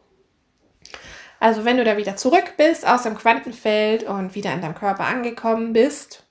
Also, 1.44 1.66
wenn 1.66 1.76
du 1.76 1.84
da 1.84 1.98
wieder 1.98 2.16
zurück 2.16 2.54
bist 2.56 2.88
aus 2.88 3.04
dem 3.04 3.18
Quantenfeld 3.18 4.04
und 4.04 4.34
wieder 4.34 4.54
in 4.54 4.62
deinem 4.62 4.76
Körper 4.76 5.04
angekommen 5.04 5.74
bist, 5.74 6.24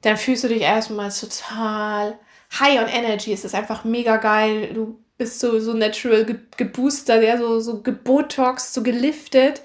dann 0.00 0.16
fühlst 0.16 0.42
du 0.42 0.48
dich 0.48 0.62
erstmal 0.62 1.12
total 1.12 2.18
high 2.58 2.80
on 2.80 2.88
energy. 2.88 3.32
Es 3.32 3.44
ist 3.44 3.54
einfach 3.54 3.84
mega 3.84 4.16
geil. 4.16 4.74
Du 4.74 4.98
bist 5.16 5.38
so, 5.38 5.60
so 5.60 5.74
natural 5.74 6.24
ge 6.24 6.40
geboostert, 6.56 7.22
ja, 7.22 7.38
so, 7.38 7.60
so 7.60 7.82
gebotox, 7.82 8.74
so 8.74 8.82
geliftet. 8.82 9.62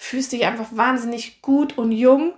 Fühlst 0.00 0.32
dich 0.32 0.44
einfach 0.44 0.70
wahnsinnig 0.72 1.40
gut 1.40 1.78
und 1.78 1.92
jung. 1.92 2.34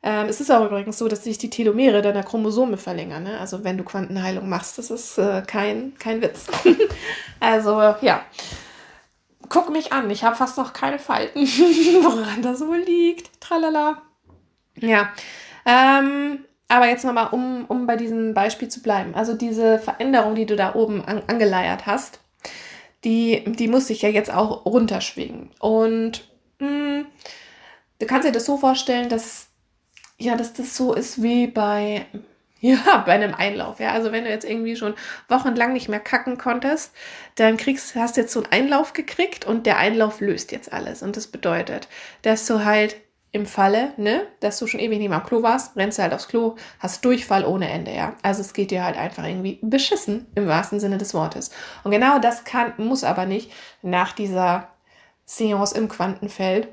Ähm, 0.00 0.28
es 0.28 0.40
ist 0.40 0.52
auch 0.52 0.64
übrigens 0.64 0.96
so, 0.96 1.08
dass 1.08 1.24
sich 1.24 1.38
die 1.38 1.50
Telomere 1.50 2.02
deiner 2.02 2.22
Chromosome 2.22 2.76
verlängern. 2.76 3.24
Ne? 3.24 3.40
Also 3.40 3.64
wenn 3.64 3.78
du 3.78 3.82
Quantenheilung 3.82 4.48
machst, 4.48 4.78
das 4.78 4.92
ist 4.92 5.18
äh, 5.18 5.42
kein, 5.44 5.94
kein 5.98 6.22
Witz. 6.22 6.46
also 7.40 7.80
ja, 8.00 8.24
guck 9.54 9.70
mich 9.70 9.92
an. 9.92 10.10
Ich 10.10 10.24
habe 10.24 10.34
fast 10.34 10.58
noch 10.58 10.72
keine 10.72 10.98
Falten. 10.98 11.40
Woran 12.02 12.42
das 12.42 12.60
wohl 12.60 12.78
liegt. 12.78 13.40
Tralala. 13.40 14.02
Ja. 14.76 15.12
Ähm, 15.64 16.44
aber 16.66 16.88
jetzt 16.88 17.04
nochmal, 17.04 17.28
um, 17.30 17.64
um 17.68 17.86
bei 17.86 17.94
diesem 17.96 18.34
Beispiel 18.34 18.68
zu 18.68 18.82
bleiben. 18.82 19.14
Also 19.14 19.34
diese 19.34 19.78
Veränderung, 19.78 20.34
die 20.34 20.46
du 20.46 20.56
da 20.56 20.74
oben 20.74 21.04
an, 21.04 21.22
angeleiert 21.28 21.86
hast, 21.86 22.18
die, 23.04 23.44
die 23.46 23.68
muss 23.68 23.86
sich 23.86 24.02
ja 24.02 24.08
jetzt 24.08 24.32
auch 24.32 24.66
runterschwingen. 24.66 25.50
Und 25.60 26.28
mh, 26.58 26.68
hm, 26.68 27.06
du 28.00 28.06
kannst 28.06 28.26
dir 28.26 28.32
das 28.32 28.46
so 28.46 28.56
vorstellen, 28.56 29.08
dass 29.08 29.46
ja, 30.18 30.36
dass 30.36 30.52
das 30.52 30.76
so 30.76 30.94
ist 30.94 31.22
wie 31.22 31.46
bei, 31.46 32.06
ja, 32.86 33.02
bei 33.04 33.12
einem 33.12 33.34
Einlauf. 33.34 33.78
Ja, 33.78 33.92
also 33.92 34.10
wenn 34.10 34.24
du 34.24 34.30
jetzt 34.30 34.48
irgendwie 34.48 34.74
schon 34.74 34.94
wochenlang 35.28 35.74
nicht 35.74 35.90
mehr 35.90 36.00
kacken 36.00 36.38
konntest, 36.38 36.94
dann 37.34 37.58
kriegst, 37.58 37.94
hast 37.94 38.16
du 38.16 38.22
jetzt 38.22 38.32
so 38.32 38.42
einen 38.42 38.52
Einlauf 38.52 38.94
gekriegt 38.94 39.44
und 39.44 39.66
der 39.66 39.76
Einlauf 39.76 40.20
löst 40.20 40.50
jetzt 40.50 40.72
alles. 40.72 41.02
Und 41.02 41.18
das 41.18 41.26
bedeutet, 41.26 41.88
dass 42.22 42.46
du 42.46 42.64
halt 42.64 42.96
im 43.32 43.44
Falle, 43.44 43.92
ne, 43.98 44.26
dass 44.40 44.58
du 44.58 44.66
schon 44.66 44.80
ewig 44.80 44.98
nicht 44.98 45.10
mehr 45.10 45.18
am 45.18 45.26
Klo 45.26 45.42
warst, 45.42 45.76
rennst 45.76 45.98
du 45.98 46.02
halt 46.02 46.14
aufs 46.14 46.28
Klo, 46.28 46.54
hast 46.78 47.04
Durchfall 47.04 47.44
ohne 47.44 47.68
Ende, 47.68 47.92
ja. 47.92 48.14
Also 48.22 48.40
es 48.40 48.54
geht 48.54 48.70
dir 48.70 48.82
halt 48.82 48.96
einfach 48.96 49.24
irgendwie 49.24 49.58
beschissen 49.60 50.26
im 50.34 50.46
wahrsten 50.46 50.80
Sinne 50.80 50.96
des 50.96 51.12
Wortes. 51.12 51.50
Und 51.82 51.90
genau 51.90 52.18
das 52.18 52.44
kann, 52.44 52.72
muss 52.78 53.04
aber 53.04 53.26
nicht 53.26 53.52
nach 53.82 54.12
dieser 54.12 54.68
Seance 55.26 55.76
im 55.76 55.88
Quantenfeld 55.88 56.68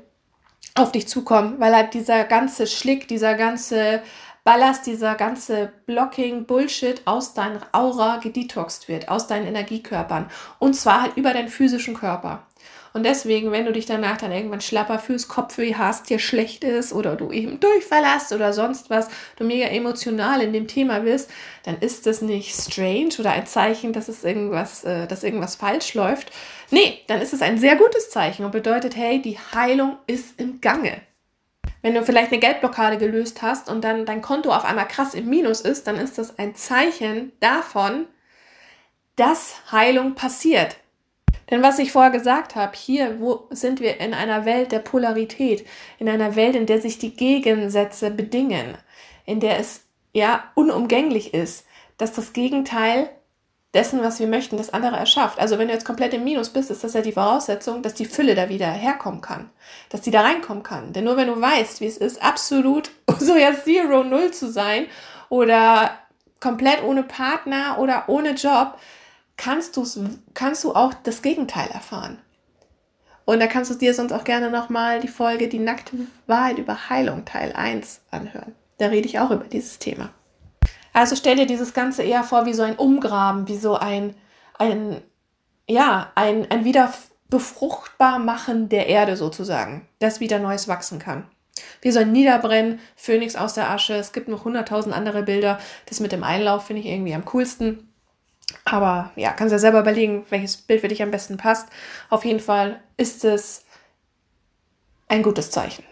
auf 0.74 0.90
dich 0.90 1.06
zukommen, 1.06 1.60
weil 1.60 1.76
halt 1.76 1.92
dieser 1.92 2.24
ganze 2.24 2.66
Schlick, 2.66 3.08
dieser 3.08 3.34
ganze 3.34 4.00
Ballast, 4.44 4.86
dieser 4.86 5.14
ganze 5.14 5.72
Blocking, 5.86 6.46
Bullshit 6.46 7.02
aus 7.04 7.32
deiner 7.32 7.60
Aura 7.70 8.16
gedetoxt 8.16 8.88
wird, 8.88 9.08
aus 9.08 9.28
deinen 9.28 9.46
Energiekörpern. 9.46 10.28
Und 10.58 10.74
zwar 10.74 11.02
halt 11.02 11.16
über 11.16 11.32
deinen 11.32 11.48
physischen 11.48 11.94
Körper. 11.94 12.44
Und 12.92 13.04
deswegen, 13.04 13.52
wenn 13.52 13.64
du 13.64 13.72
dich 13.72 13.86
danach 13.86 14.18
dann 14.18 14.32
irgendwann 14.32 14.60
schlapper 14.60 14.98
fühlst, 14.98 15.28
Kopfweh 15.28 15.74
hast, 15.76 16.10
dir 16.10 16.18
schlecht 16.18 16.62
ist 16.64 16.92
oder 16.92 17.16
du 17.16 17.30
eben 17.30 17.58
Durchfall 17.58 18.04
hast 18.04 18.32
oder 18.32 18.52
sonst 18.52 18.90
was, 18.90 19.08
du 19.36 19.44
mega 19.44 19.66
emotional 19.66 20.42
in 20.42 20.52
dem 20.52 20.66
Thema 20.66 21.00
bist, 21.00 21.30
dann 21.62 21.78
ist 21.78 22.06
das 22.06 22.20
nicht 22.20 22.54
strange 22.54 23.14
oder 23.18 23.30
ein 23.30 23.46
Zeichen, 23.46 23.92
dass 23.92 24.08
es 24.08 24.24
irgendwas, 24.24 24.84
äh, 24.84 25.06
dass 25.06 25.24
irgendwas 25.24 25.56
falsch 25.56 25.94
läuft. 25.94 26.32
Nee, 26.70 26.98
dann 27.06 27.20
ist 27.22 27.32
es 27.32 27.42
ein 27.42 27.58
sehr 27.58 27.76
gutes 27.76 28.10
Zeichen 28.10 28.44
und 28.44 28.50
bedeutet, 28.50 28.96
hey, 28.96 29.22
die 29.22 29.38
Heilung 29.54 29.96
ist 30.06 30.38
im 30.38 30.60
Gange. 30.60 31.00
Wenn 31.82 31.94
du 31.94 32.04
vielleicht 32.04 32.30
eine 32.30 32.40
Geldblockade 32.40 32.96
gelöst 32.96 33.42
hast 33.42 33.68
und 33.68 33.82
dann 33.82 34.06
dein 34.06 34.22
Konto 34.22 34.50
auf 34.50 34.64
einmal 34.64 34.86
krass 34.86 35.14
im 35.14 35.28
Minus 35.28 35.60
ist, 35.60 35.86
dann 35.86 35.96
ist 35.96 36.16
das 36.16 36.38
ein 36.38 36.54
Zeichen 36.54 37.32
davon, 37.40 38.06
dass 39.16 39.56
Heilung 39.72 40.14
passiert. 40.14 40.76
Denn 41.50 41.62
was 41.62 41.80
ich 41.80 41.92
vorher 41.92 42.12
gesagt 42.12 42.54
habe, 42.54 42.76
hier 42.76 43.20
wo 43.20 43.46
sind 43.50 43.80
wir 43.80 44.00
in 44.00 44.14
einer 44.14 44.44
Welt 44.44 44.72
der 44.72 44.78
Polarität, 44.78 45.66
in 45.98 46.08
einer 46.08 46.36
Welt, 46.36 46.54
in 46.54 46.66
der 46.66 46.80
sich 46.80 46.98
die 46.98 47.14
Gegensätze 47.14 48.10
bedingen, 48.10 48.78
in 49.26 49.40
der 49.40 49.58
es 49.58 49.84
ja 50.12 50.44
unumgänglich 50.54 51.34
ist, 51.34 51.66
dass 51.98 52.12
das 52.12 52.32
Gegenteil 52.32 53.10
dessen, 53.74 54.02
was 54.02 54.20
wir 54.20 54.26
möchten, 54.26 54.56
das 54.56 54.72
andere 54.72 54.96
erschafft. 54.96 55.38
Also 55.38 55.58
wenn 55.58 55.68
du 55.68 55.74
jetzt 55.74 55.86
komplett 55.86 56.12
im 56.12 56.24
Minus 56.24 56.50
bist, 56.50 56.70
ist 56.70 56.84
das 56.84 56.94
ja 56.94 57.00
die 57.00 57.12
Voraussetzung, 57.12 57.82
dass 57.82 57.94
die 57.94 58.04
Fülle 58.04 58.34
da 58.34 58.48
wieder 58.48 58.70
herkommen 58.70 59.20
kann, 59.20 59.50
dass 59.88 60.02
die 60.02 60.10
da 60.10 60.20
reinkommen 60.20 60.62
kann. 60.62 60.92
Denn 60.92 61.04
nur 61.04 61.16
wenn 61.16 61.28
du 61.28 61.40
weißt, 61.40 61.80
wie 61.80 61.86
es 61.86 61.96
ist, 61.96 62.22
absolut 62.22 62.90
so 63.18 63.36
ja 63.36 63.52
Zero 63.54 64.04
Null 64.04 64.30
zu 64.32 64.50
sein 64.50 64.86
oder 65.28 65.90
komplett 66.40 66.82
ohne 66.82 67.02
Partner 67.02 67.78
oder 67.78 68.04
ohne 68.08 68.32
Job, 68.32 68.78
kannst, 69.36 69.76
du's, 69.76 69.98
kannst 70.34 70.64
du 70.64 70.74
auch 70.74 70.92
das 71.04 71.22
Gegenteil 71.22 71.68
erfahren. 71.70 72.18
Und 73.24 73.40
da 73.40 73.46
kannst 73.46 73.70
du 73.70 73.76
dir 73.76 73.94
sonst 73.94 74.12
auch 74.12 74.24
gerne 74.24 74.50
nochmal 74.50 75.00
die 75.00 75.08
Folge 75.08 75.48
Die 75.48 75.60
nackte 75.60 75.96
Wahrheit 76.26 76.58
über 76.58 76.90
Heilung 76.90 77.24
Teil 77.24 77.52
1 77.52 78.00
anhören. 78.10 78.54
Da 78.78 78.86
rede 78.86 79.06
ich 79.06 79.20
auch 79.20 79.30
über 79.30 79.44
dieses 79.44 79.78
Thema. 79.78 80.10
Also 80.92 81.16
stell 81.16 81.36
dir 81.36 81.46
dieses 81.46 81.74
Ganze 81.74 82.02
eher 82.02 82.24
vor 82.24 82.46
wie 82.46 82.54
so 82.54 82.62
ein 82.62 82.76
Umgraben, 82.76 83.48
wie 83.48 83.56
so 83.56 83.76
ein, 83.76 84.14
ein 84.58 85.02
ja, 85.68 86.12
ein, 86.14 86.50
ein 86.50 86.64
wieder 86.64 86.92
befruchtbar 87.28 88.18
machen 88.18 88.68
der 88.68 88.88
Erde 88.88 89.16
sozusagen, 89.16 89.88
dass 90.00 90.20
wieder 90.20 90.38
Neues 90.38 90.68
wachsen 90.68 90.98
kann. 90.98 91.26
Wie 91.80 91.90
so 91.90 92.00
ein 92.00 92.12
Niederbrennen, 92.12 92.80
Phönix 92.96 93.36
aus 93.36 93.54
der 93.54 93.70
Asche. 93.70 93.94
Es 93.94 94.12
gibt 94.12 94.28
noch 94.28 94.44
hunderttausend 94.44 94.94
andere 94.94 95.22
Bilder. 95.22 95.58
Das 95.86 96.00
mit 96.00 96.12
dem 96.12 96.24
Einlauf 96.24 96.66
finde 96.66 96.82
ich 96.82 96.88
irgendwie 96.88 97.14
am 97.14 97.24
coolsten. 97.24 97.88
Aber 98.64 99.12
ja, 99.16 99.32
kannst 99.32 99.52
ja 99.52 99.58
selber 99.58 99.80
überlegen, 99.80 100.26
welches 100.30 100.56
Bild 100.56 100.82
für 100.82 100.88
dich 100.88 101.02
am 101.02 101.10
besten 101.10 101.36
passt. 101.36 101.68
Auf 102.10 102.24
jeden 102.24 102.40
Fall 102.40 102.80
ist 102.96 103.24
es 103.24 103.64
ein 105.08 105.22
gutes 105.22 105.50
Zeichen. 105.50 105.84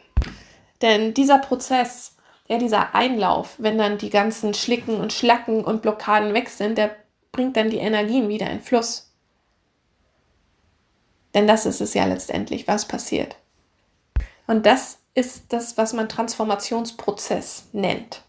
Denn 0.82 1.14
dieser 1.14 1.38
Prozess, 1.38 2.16
ja, 2.50 2.58
dieser 2.58 2.96
Einlauf, 2.96 3.54
wenn 3.58 3.78
dann 3.78 3.96
die 3.96 4.10
ganzen 4.10 4.54
Schlicken 4.54 5.00
und 5.00 5.12
Schlacken 5.12 5.62
und 5.62 5.82
Blockaden 5.82 6.34
weg 6.34 6.48
sind, 6.48 6.76
der 6.76 6.96
bringt 7.30 7.56
dann 7.56 7.70
die 7.70 7.76
Energien 7.76 8.28
wieder 8.28 8.50
in 8.50 8.60
Fluss. 8.60 9.12
Denn 11.32 11.46
das 11.46 11.64
ist 11.64 11.80
es 11.80 11.94
ja 11.94 12.06
letztendlich, 12.06 12.66
was 12.66 12.88
passiert. 12.88 13.36
Und 14.48 14.66
das 14.66 14.98
ist 15.14 15.52
das, 15.52 15.78
was 15.78 15.92
man 15.92 16.08
Transformationsprozess 16.08 17.68
nennt. 17.70 18.22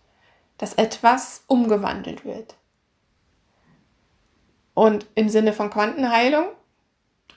Dass 0.59 0.75
etwas 0.75 1.43
umgewandelt 1.47 2.23
wird. 2.23 2.53
Und 4.75 5.07
im 5.15 5.29
Sinne 5.29 5.51
von 5.51 5.71
Quantenheilung 5.71 6.45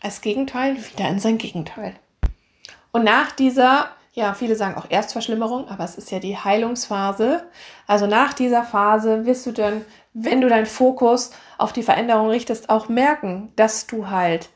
als 0.03 0.21
Gegenteil 0.21 0.77
wieder 0.77 1.09
in 1.09 1.19
sein 1.19 1.39
Gegenteil. 1.39 1.97
Und 2.93 3.05
nach 3.05 3.33
dieser, 3.33 3.89
ja, 4.15 4.33
viele 4.33 4.55
sagen 4.55 4.77
auch 4.77 4.89
Erstverschlimmerung, 4.89 5.69
aber 5.69 5.83
es 5.83 5.97
ist 5.97 6.13
ja 6.13 6.21
die 6.21 6.39
Heilungsphase. 6.39 7.43
Also 7.89 8.07
nach 8.07 8.33
dieser 8.33 8.63
Phase 8.63 9.27
wirst 9.27 9.45
du 9.45 9.51
dann, 9.51 9.85
wenn 10.13 10.41
du 10.41 10.49
deinen 10.49 10.67
Fokus 10.67 11.33
auf 11.59 11.73
die 11.73 11.83
Veränderung 11.83 12.29
richtest, 12.29 12.71
auch 12.71 12.89
merken, 12.89 13.53
dass 13.57 13.89
du 13.89 14.09
halt, 14.09 14.51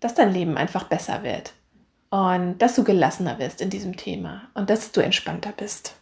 dass 0.00 0.14
dein 0.14 0.30
Leben 0.30 0.58
einfach 0.58 0.84
besser 0.84 1.22
wird. 1.22 1.54
Und 2.10 2.58
dass 2.58 2.74
du 2.74 2.84
gelassener 2.84 3.38
wirst 3.38 3.62
in 3.62 3.70
diesem 3.70 3.96
Thema 3.96 4.42
und 4.52 4.68
dass 4.68 4.92
du 4.92 5.00
entspannter 5.00 5.52
bist. 5.56 5.94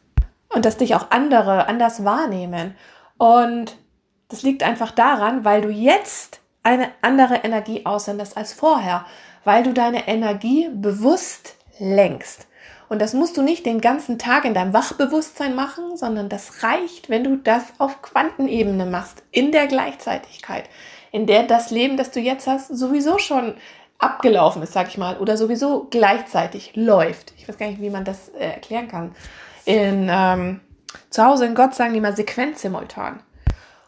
Und 0.49 0.65
dass 0.65 0.77
dich 0.77 0.97
auch 0.97 1.11
andere 1.11 1.69
anders 1.69 2.05
wahrnehmen. 2.05 2.75
Und 3.19 3.77
das 4.29 4.43
liegt 4.43 4.65
einfach 4.65 4.91
daran, 4.91 5.45
weil 5.45 5.61
du 5.61 5.69
jetzt 5.69 6.41
eine 6.65 6.89
andere 7.03 7.37
Energie 7.37 7.87
aussendest 7.87 8.37
als 8.37 8.53
vorher, 8.53 9.07
weil 9.45 9.63
du 9.63 9.73
deine 9.73 10.09
Energie 10.09 10.69
bewusst 10.73 11.55
lenkst. 11.79 12.49
Und 12.89 13.01
das 13.01 13.15
musst 13.15 13.37
du 13.37 13.43
nicht 13.43 13.67
den 13.67 13.81
ganzen 13.81 14.19
Tag 14.19 14.45
in 14.45 14.55
deinem 14.55 14.73
Wachbewusstsein 14.73 15.55
machen, 15.55 15.97
sondern 15.97 16.29
das 16.29 16.63
reicht, 16.63 17.11
wenn 17.11 17.25
du 17.25 17.37
das 17.37 17.65
auf 17.79 18.03
Quantenebene 18.03 18.87
machst, 18.87 19.23
in 19.33 19.51
der 19.51 19.67
Gleichzeitigkeit, 19.67 20.69
in 21.11 21.27
der 21.27 21.43
das 21.43 21.71
Leben, 21.71 21.97
das 21.97 22.13
du 22.13 22.21
jetzt 22.21 22.47
hast, 22.47 22.69
sowieso 22.69 23.19
schon 23.19 23.55
abgelaufen 23.99 24.63
ist, 24.63 24.73
sag 24.73 24.89
ich 24.89 24.99
mal, 24.99 25.19
oder 25.19 25.37
sowieso 25.37 25.89
gleichzeitig 25.91 26.73
läuft. 26.77 27.33
Ich 27.39 27.49
weiß 27.49 27.59
gar 27.59 27.67
nicht, 27.69 27.81
wie 27.81 27.91
man 27.91 28.05
das 28.05 28.29
äh, 28.29 28.51
erklären 28.51 28.89
kann. 28.89 29.15
In, 29.65 30.09
ähm, 30.11 30.61
zu 31.11 31.25
Hause 31.25 31.47
in 31.47 31.55
Gott 31.55 31.75
sagen 31.75 31.95
die 31.95 32.01
mal 32.01 32.15
Sequenz 32.15 32.63
simultan. 32.63 33.21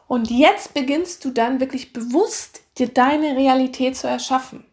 Und 0.06 0.30
jetzt 0.30 0.72
beginnst 0.74 1.24
du 1.24 1.30
dann 1.30 1.60
wirklich 1.60 1.92
bewusst 1.92 2.62
dir 2.78 2.88
deine 2.88 3.36
Realität 3.36 3.96
zu 3.96 4.08
erschaffen. 4.08 4.64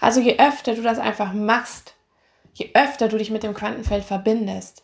Also 0.00 0.20
je 0.20 0.38
öfter 0.38 0.74
du 0.74 0.82
das 0.82 0.98
einfach 0.98 1.32
machst, 1.32 1.94
je 2.58 2.70
öfter 2.74 3.08
du 3.08 3.18
dich 3.18 3.30
mit 3.30 3.44
dem 3.44 3.54
Quantenfeld 3.54 4.04
verbindest, 4.04 4.82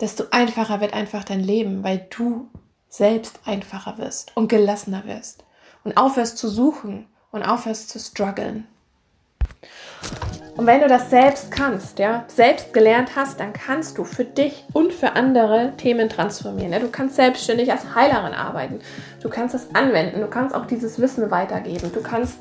desto 0.00 0.24
einfacher 0.30 0.80
wird 0.80 0.94
einfach 0.94 1.24
dein 1.24 1.40
Leben, 1.40 1.82
weil 1.82 2.06
du 2.10 2.48
selbst 2.88 3.40
einfacher 3.44 3.98
wirst 3.98 4.36
und 4.36 4.48
gelassener 4.48 5.04
wirst. 5.04 5.44
und 5.82 5.96
aufhörst 5.96 6.36
zu 6.36 6.48
suchen 6.50 7.06
und 7.32 7.42
aufhörst 7.42 7.88
zu 7.88 7.98
strugglen. 7.98 8.66
Und 10.56 10.66
wenn 10.66 10.82
du 10.82 10.88
das 10.88 11.08
selbst 11.08 11.50
kannst, 11.50 11.98
ja, 11.98 12.24
selbst 12.26 12.74
gelernt 12.74 13.16
hast, 13.16 13.40
dann 13.40 13.54
kannst 13.54 13.96
du 13.96 14.04
für 14.04 14.26
dich 14.26 14.64
und 14.74 14.92
für 14.92 15.12
andere 15.12 15.72
Themen 15.78 16.10
transformieren. 16.10 16.72
Ja? 16.72 16.80
Du 16.80 16.90
kannst 16.90 17.16
selbstständig 17.16 17.72
als 17.72 17.94
Heilerin 17.94 18.34
arbeiten. 18.34 18.80
Du 19.22 19.30
kannst 19.30 19.54
es 19.54 19.74
anwenden. 19.74 20.20
Du 20.20 20.26
kannst 20.26 20.54
auch 20.54 20.66
dieses 20.66 21.00
Wissen 21.00 21.30
weitergeben. 21.30 21.92
Du 21.94 22.02
kannst 22.02 22.34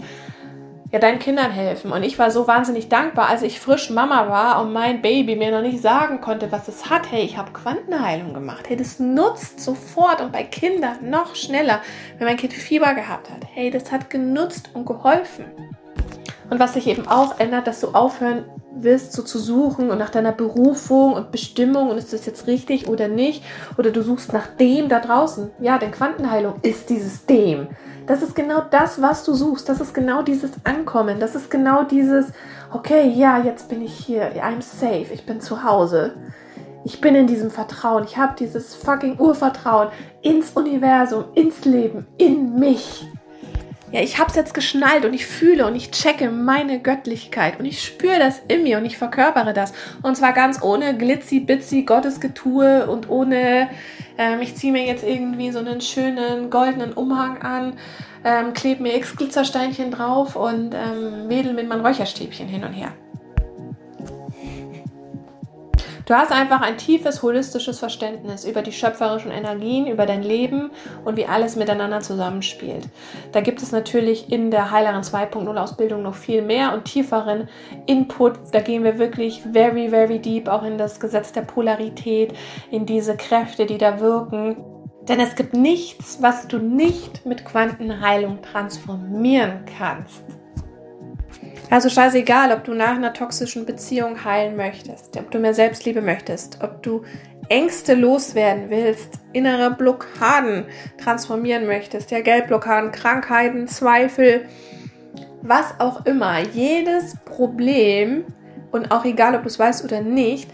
ja 0.91 0.99
deinen 0.99 1.19
Kindern 1.19 1.51
helfen. 1.51 1.91
Und 1.91 2.03
ich 2.03 2.17
war 2.17 2.31
so 2.31 2.47
wahnsinnig 2.47 2.89
dankbar, 2.89 3.29
als 3.29 3.41
ich 3.41 3.59
frisch 3.59 3.89
Mama 3.89 4.29
war 4.29 4.61
und 4.61 4.73
mein 4.73 5.01
Baby 5.01 5.35
mir 5.35 5.51
noch 5.51 5.61
nicht 5.61 5.81
sagen 5.81 6.19
konnte, 6.21 6.51
was 6.51 6.67
es 6.67 6.89
hat. 6.89 7.11
Hey, 7.11 7.23
ich 7.23 7.37
habe 7.37 7.51
Quantenheilung 7.51 8.33
gemacht. 8.33 8.65
Hey, 8.67 8.77
das 8.77 8.99
nutzt 8.99 9.59
sofort 9.59 10.21
und 10.21 10.31
bei 10.31 10.43
Kindern 10.43 11.09
noch 11.09 11.35
schneller, 11.35 11.81
wenn 12.17 12.27
mein 12.27 12.37
Kind 12.37 12.53
Fieber 12.53 12.93
gehabt 12.95 13.29
hat. 13.29 13.45
Hey, 13.53 13.69
das 13.69 13.91
hat 13.91 14.09
genutzt 14.09 14.71
und 14.73 14.85
geholfen. 14.85 15.45
Und 16.49 16.59
was 16.59 16.73
sich 16.73 16.87
eben 16.87 17.07
auch 17.07 17.39
ändert, 17.39 17.67
dass 17.67 17.81
du 17.81 17.89
aufhören 17.89 18.45
wirst, 18.83 19.13
so 19.13 19.23
zu 19.23 19.39
suchen 19.39 19.91
und 19.91 19.97
nach 19.97 20.09
deiner 20.09 20.31
Berufung 20.31 21.13
und 21.13 21.31
Bestimmung 21.31 21.89
und 21.89 21.97
ist 21.97 22.13
das 22.13 22.25
jetzt 22.25 22.47
richtig 22.47 22.87
oder 22.87 23.07
nicht. 23.07 23.43
Oder 23.77 23.91
du 23.91 24.01
suchst 24.01 24.33
nach 24.33 24.47
dem 24.47 24.89
da 24.89 24.99
draußen. 24.99 25.51
Ja, 25.59 25.77
denn 25.77 25.91
Quantenheilung 25.91 26.55
ist 26.61 26.89
dieses 26.89 27.25
dem. 27.25 27.67
Das 28.07 28.21
ist 28.21 28.35
genau 28.35 28.61
das, 28.71 29.01
was 29.01 29.23
du 29.23 29.33
suchst. 29.33 29.69
Das 29.69 29.79
ist 29.81 29.93
genau 29.93 30.23
dieses 30.23 30.51
Ankommen. 30.63 31.19
Das 31.19 31.35
ist 31.35 31.51
genau 31.51 31.83
dieses, 31.83 32.27
okay, 32.73 33.09
ja, 33.09 33.39
jetzt 33.39 33.69
bin 33.69 33.81
ich 33.81 33.93
hier. 33.93 34.31
I'm 34.43 34.61
safe. 34.61 35.13
Ich 35.13 35.25
bin 35.25 35.41
zu 35.41 35.63
Hause. 35.63 36.13
Ich 36.85 37.01
bin 37.01 37.13
in 37.13 37.27
diesem 37.27 37.51
Vertrauen. 37.51 38.05
Ich 38.05 38.17
habe 38.17 38.33
dieses 38.39 38.73
fucking 38.73 39.19
Urvertrauen 39.19 39.89
ins 40.21 40.51
Universum, 40.51 41.25
ins 41.35 41.65
Leben, 41.65 42.07
in 42.17 42.57
mich 42.57 43.05
ja, 43.91 44.01
ich 44.01 44.19
habe 44.19 44.29
es 44.29 44.35
jetzt 44.35 44.53
geschnallt 44.53 45.05
und 45.05 45.13
ich 45.13 45.25
fühle 45.25 45.65
und 45.65 45.75
ich 45.75 45.91
checke 45.91 46.29
meine 46.29 46.79
Göttlichkeit 46.79 47.59
und 47.59 47.65
ich 47.65 47.83
spüre 47.83 48.19
das 48.19 48.41
in 48.47 48.63
mir 48.63 48.77
und 48.77 48.85
ich 48.85 48.97
verkörpere 48.97 49.53
das. 49.53 49.73
Und 50.03 50.15
zwar 50.15 50.33
ganz 50.33 50.61
ohne 50.61 50.95
glitzy, 50.95 51.39
bitzy 51.39 51.83
Gottesgetue 51.83 52.87
und 52.87 53.09
ohne, 53.09 53.69
ähm, 54.17 54.41
ich 54.41 54.55
ziehe 54.55 54.71
mir 54.71 54.85
jetzt 54.85 55.03
irgendwie 55.03 55.51
so 55.51 55.59
einen 55.59 55.81
schönen 55.81 56.49
goldenen 56.49 56.93
Umhang 56.93 57.41
an, 57.41 57.73
ähm, 58.23 58.53
klebe 58.53 58.83
mir 58.83 58.95
x 58.95 59.15
Glitzersteinchen 59.15 59.91
drauf 59.91 60.35
und 60.35 60.75
ähm, 60.75 61.27
wedel 61.27 61.53
mit 61.53 61.67
meinem 61.67 61.85
Räucherstäbchen 61.85 62.47
hin 62.47 62.63
und 62.63 62.73
her. 62.73 62.93
Du 66.09 66.15
hast 66.15 66.31
einfach 66.31 66.61
ein 66.61 66.79
tiefes 66.79 67.21
holistisches 67.21 67.77
Verständnis 67.77 68.43
über 68.43 68.63
die 68.63 68.71
schöpferischen 68.71 69.29
Energien, 69.29 69.85
über 69.85 70.07
dein 70.07 70.23
Leben 70.23 70.71
und 71.05 71.17
wie 71.17 71.27
alles 71.27 71.55
miteinander 71.55 71.99
zusammenspielt. 71.99 72.89
Da 73.31 73.41
gibt 73.41 73.61
es 73.61 73.71
natürlich 73.71 74.31
in 74.31 74.49
der 74.49 74.71
Heilerin 74.71 75.03
2.0 75.03 75.55
Ausbildung 75.55 76.01
noch 76.01 76.15
viel 76.15 76.41
mehr 76.41 76.73
und 76.73 76.85
tieferen 76.85 77.47
Input. 77.85 78.39
Da 78.51 78.61
gehen 78.61 78.83
wir 78.83 78.97
wirklich 78.97 79.43
very, 79.53 79.89
very 79.89 80.17
deep 80.17 80.47
auch 80.47 80.63
in 80.63 80.79
das 80.79 80.99
Gesetz 80.99 81.31
der 81.31 81.43
Polarität, 81.43 82.33
in 82.71 82.87
diese 82.87 83.15
Kräfte, 83.15 83.67
die 83.67 83.77
da 83.77 83.99
wirken. 83.99 84.57
Denn 85.07 85.19
es 85.19 85.35
gibt 85.35 85.53
nichts, 85.53 86.23
was 86.23 86.47
du 86.47 86.57
nicht 86.57 87.23
mit 87.27 87.45
Quantenheilung 87.45 88.41
transformieren 88.41 89.63
kannst. 89.77 90.38
Also 91.69 91.89
scheißegal, 91.89 92.51
ob 92.51 92.63
du 92.63 92.73
nach 92.73 92.95
einer 92.95 93.13
toxischen 93.13 93.65
Beziehung 93.65 94.23
heilen 94.23 94.55
möchtest, 94.55 95.15
ob 95.17 95.29
du 95.29 95.39
mehr 95.39 95.53
Selbstliebe 95.53 96.01
möchtest, 96.01 96.63
ob 96.63 96.81
du 96.81 97.03
Ängste 97.47 97.93
loswerden 97.93 98.69
willst, 98.69 99.19
innere 99.33 99.71
Blockaden 99.71 100.65
transformieren 100.97 101.67
möchtest, 101.67 102.11
ja 102.11 102.21
Geldblockaden, 102.21 102.91
Krankheiten, 102.91 103.67
Zweifel, 103.67 104.45
was 105.41 105.79
auch 105.79 106.05
immer, 106.05 106.39
jedes 106.39 107.15
Problem 107.25 108.25
und 108.71 108.91
auch 108.91 109.05
egal, 109.05 109.35
ob 109.35 109.43
du 109.43 109.47
es 109.47 109.59
weißt 109.59 109.83
oder 109.83 110.01
nicht, 110.01 110.49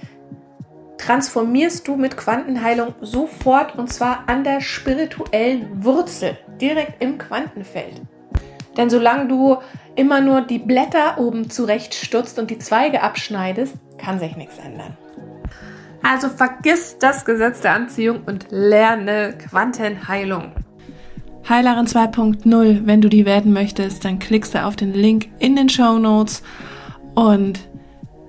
transformierst 0.98 1.88
du 1.88 1.96
mit 1.96 2.18
Quantenheilung 2.18 2.94
sofort 3.02 3.78
und 3.78 3.92
zwar 3.92 4.24
an 4.28 4.44
der 4.44 4.62
spirituellen 4.62 5.84
Wurzel, 5.84 6.38
direkt 6.60 7.02
im 7.02 7.18
Quantenfeld. 7.18 8.02
Denn 8.78 8.90
solange 8.90 9.28
du 9.28 9.58
immer 9.96 10.22
nur 10.22 10.42
die 10.42 10.60
Blätter 10.60 11.18
oben 11.18 11.50
zurechtstutzt 11.50 12.38
und 12.40 12.50
die 12.50 12.60
Zweige 12.60 13.02
abschneidest, 13.02 13.76
kann 13.98 14.20
sich 14.20 14.36
nichts 14.36 14.58
ändern. 14.58 14.98
Also 16.04 16.30
vergiss 16.30 16.98
das 17.00 17.26
Gesetz 17.26 17.62
der 17.62 17.74
Anziehung 17.74 18.22
und 18.26 18.48
lerne 18.52 19.36
Quantenheilung. 19.50 20.52
Heilerin 21.48 21.86
2.0, 21.86 22.82
wenn 22.86 23.02
du 23.02 23.10
die 23.10 23.26
werden 23.26 23.54
möchtest, 23.54 24.04
dann 24.04 24.20
klickst 24.20 24.56
du 24.56 24.64
auf 24.64 24.76
den 24.76 24.94
Link 24.94 25.30
in 25.40 25.56
den 25.56 25.70
Show 25.70 25.98
Notes 25.98 26.44
und 27.14 27.60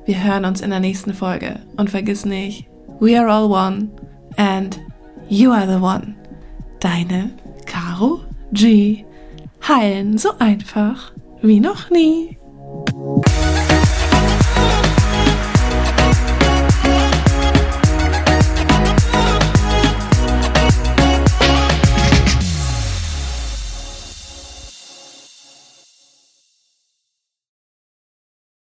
wir 0.04 0.22
hören 0.22 0.44
uns 0.44 0.60
in 0.60 0.70
der 0.70 0.80
nächsten 0.80 1.14
Folge. 1.14 1.60
Und 1.76 1.90
vergiss 1.90 2.24
nicht, 2.24 2.68
we 3.00 3.18
are 3.18 3.30
all 3.30 3.50
one 3.50 3.88
and 4.36 4.80
you 5.28 5.50
are 5.50 5.66
the 5.66 5.82
one. 5.82 6.14
Deine 6.80 7.30
Caro 7.66 8.20
G. 8.52 9.04
Heilen 9.66 10.18
so 10.18 10.30
einfach 10.38 11.12
wie 11.42 11.60
noch 11.60 11.90
nie. 11.90 12.38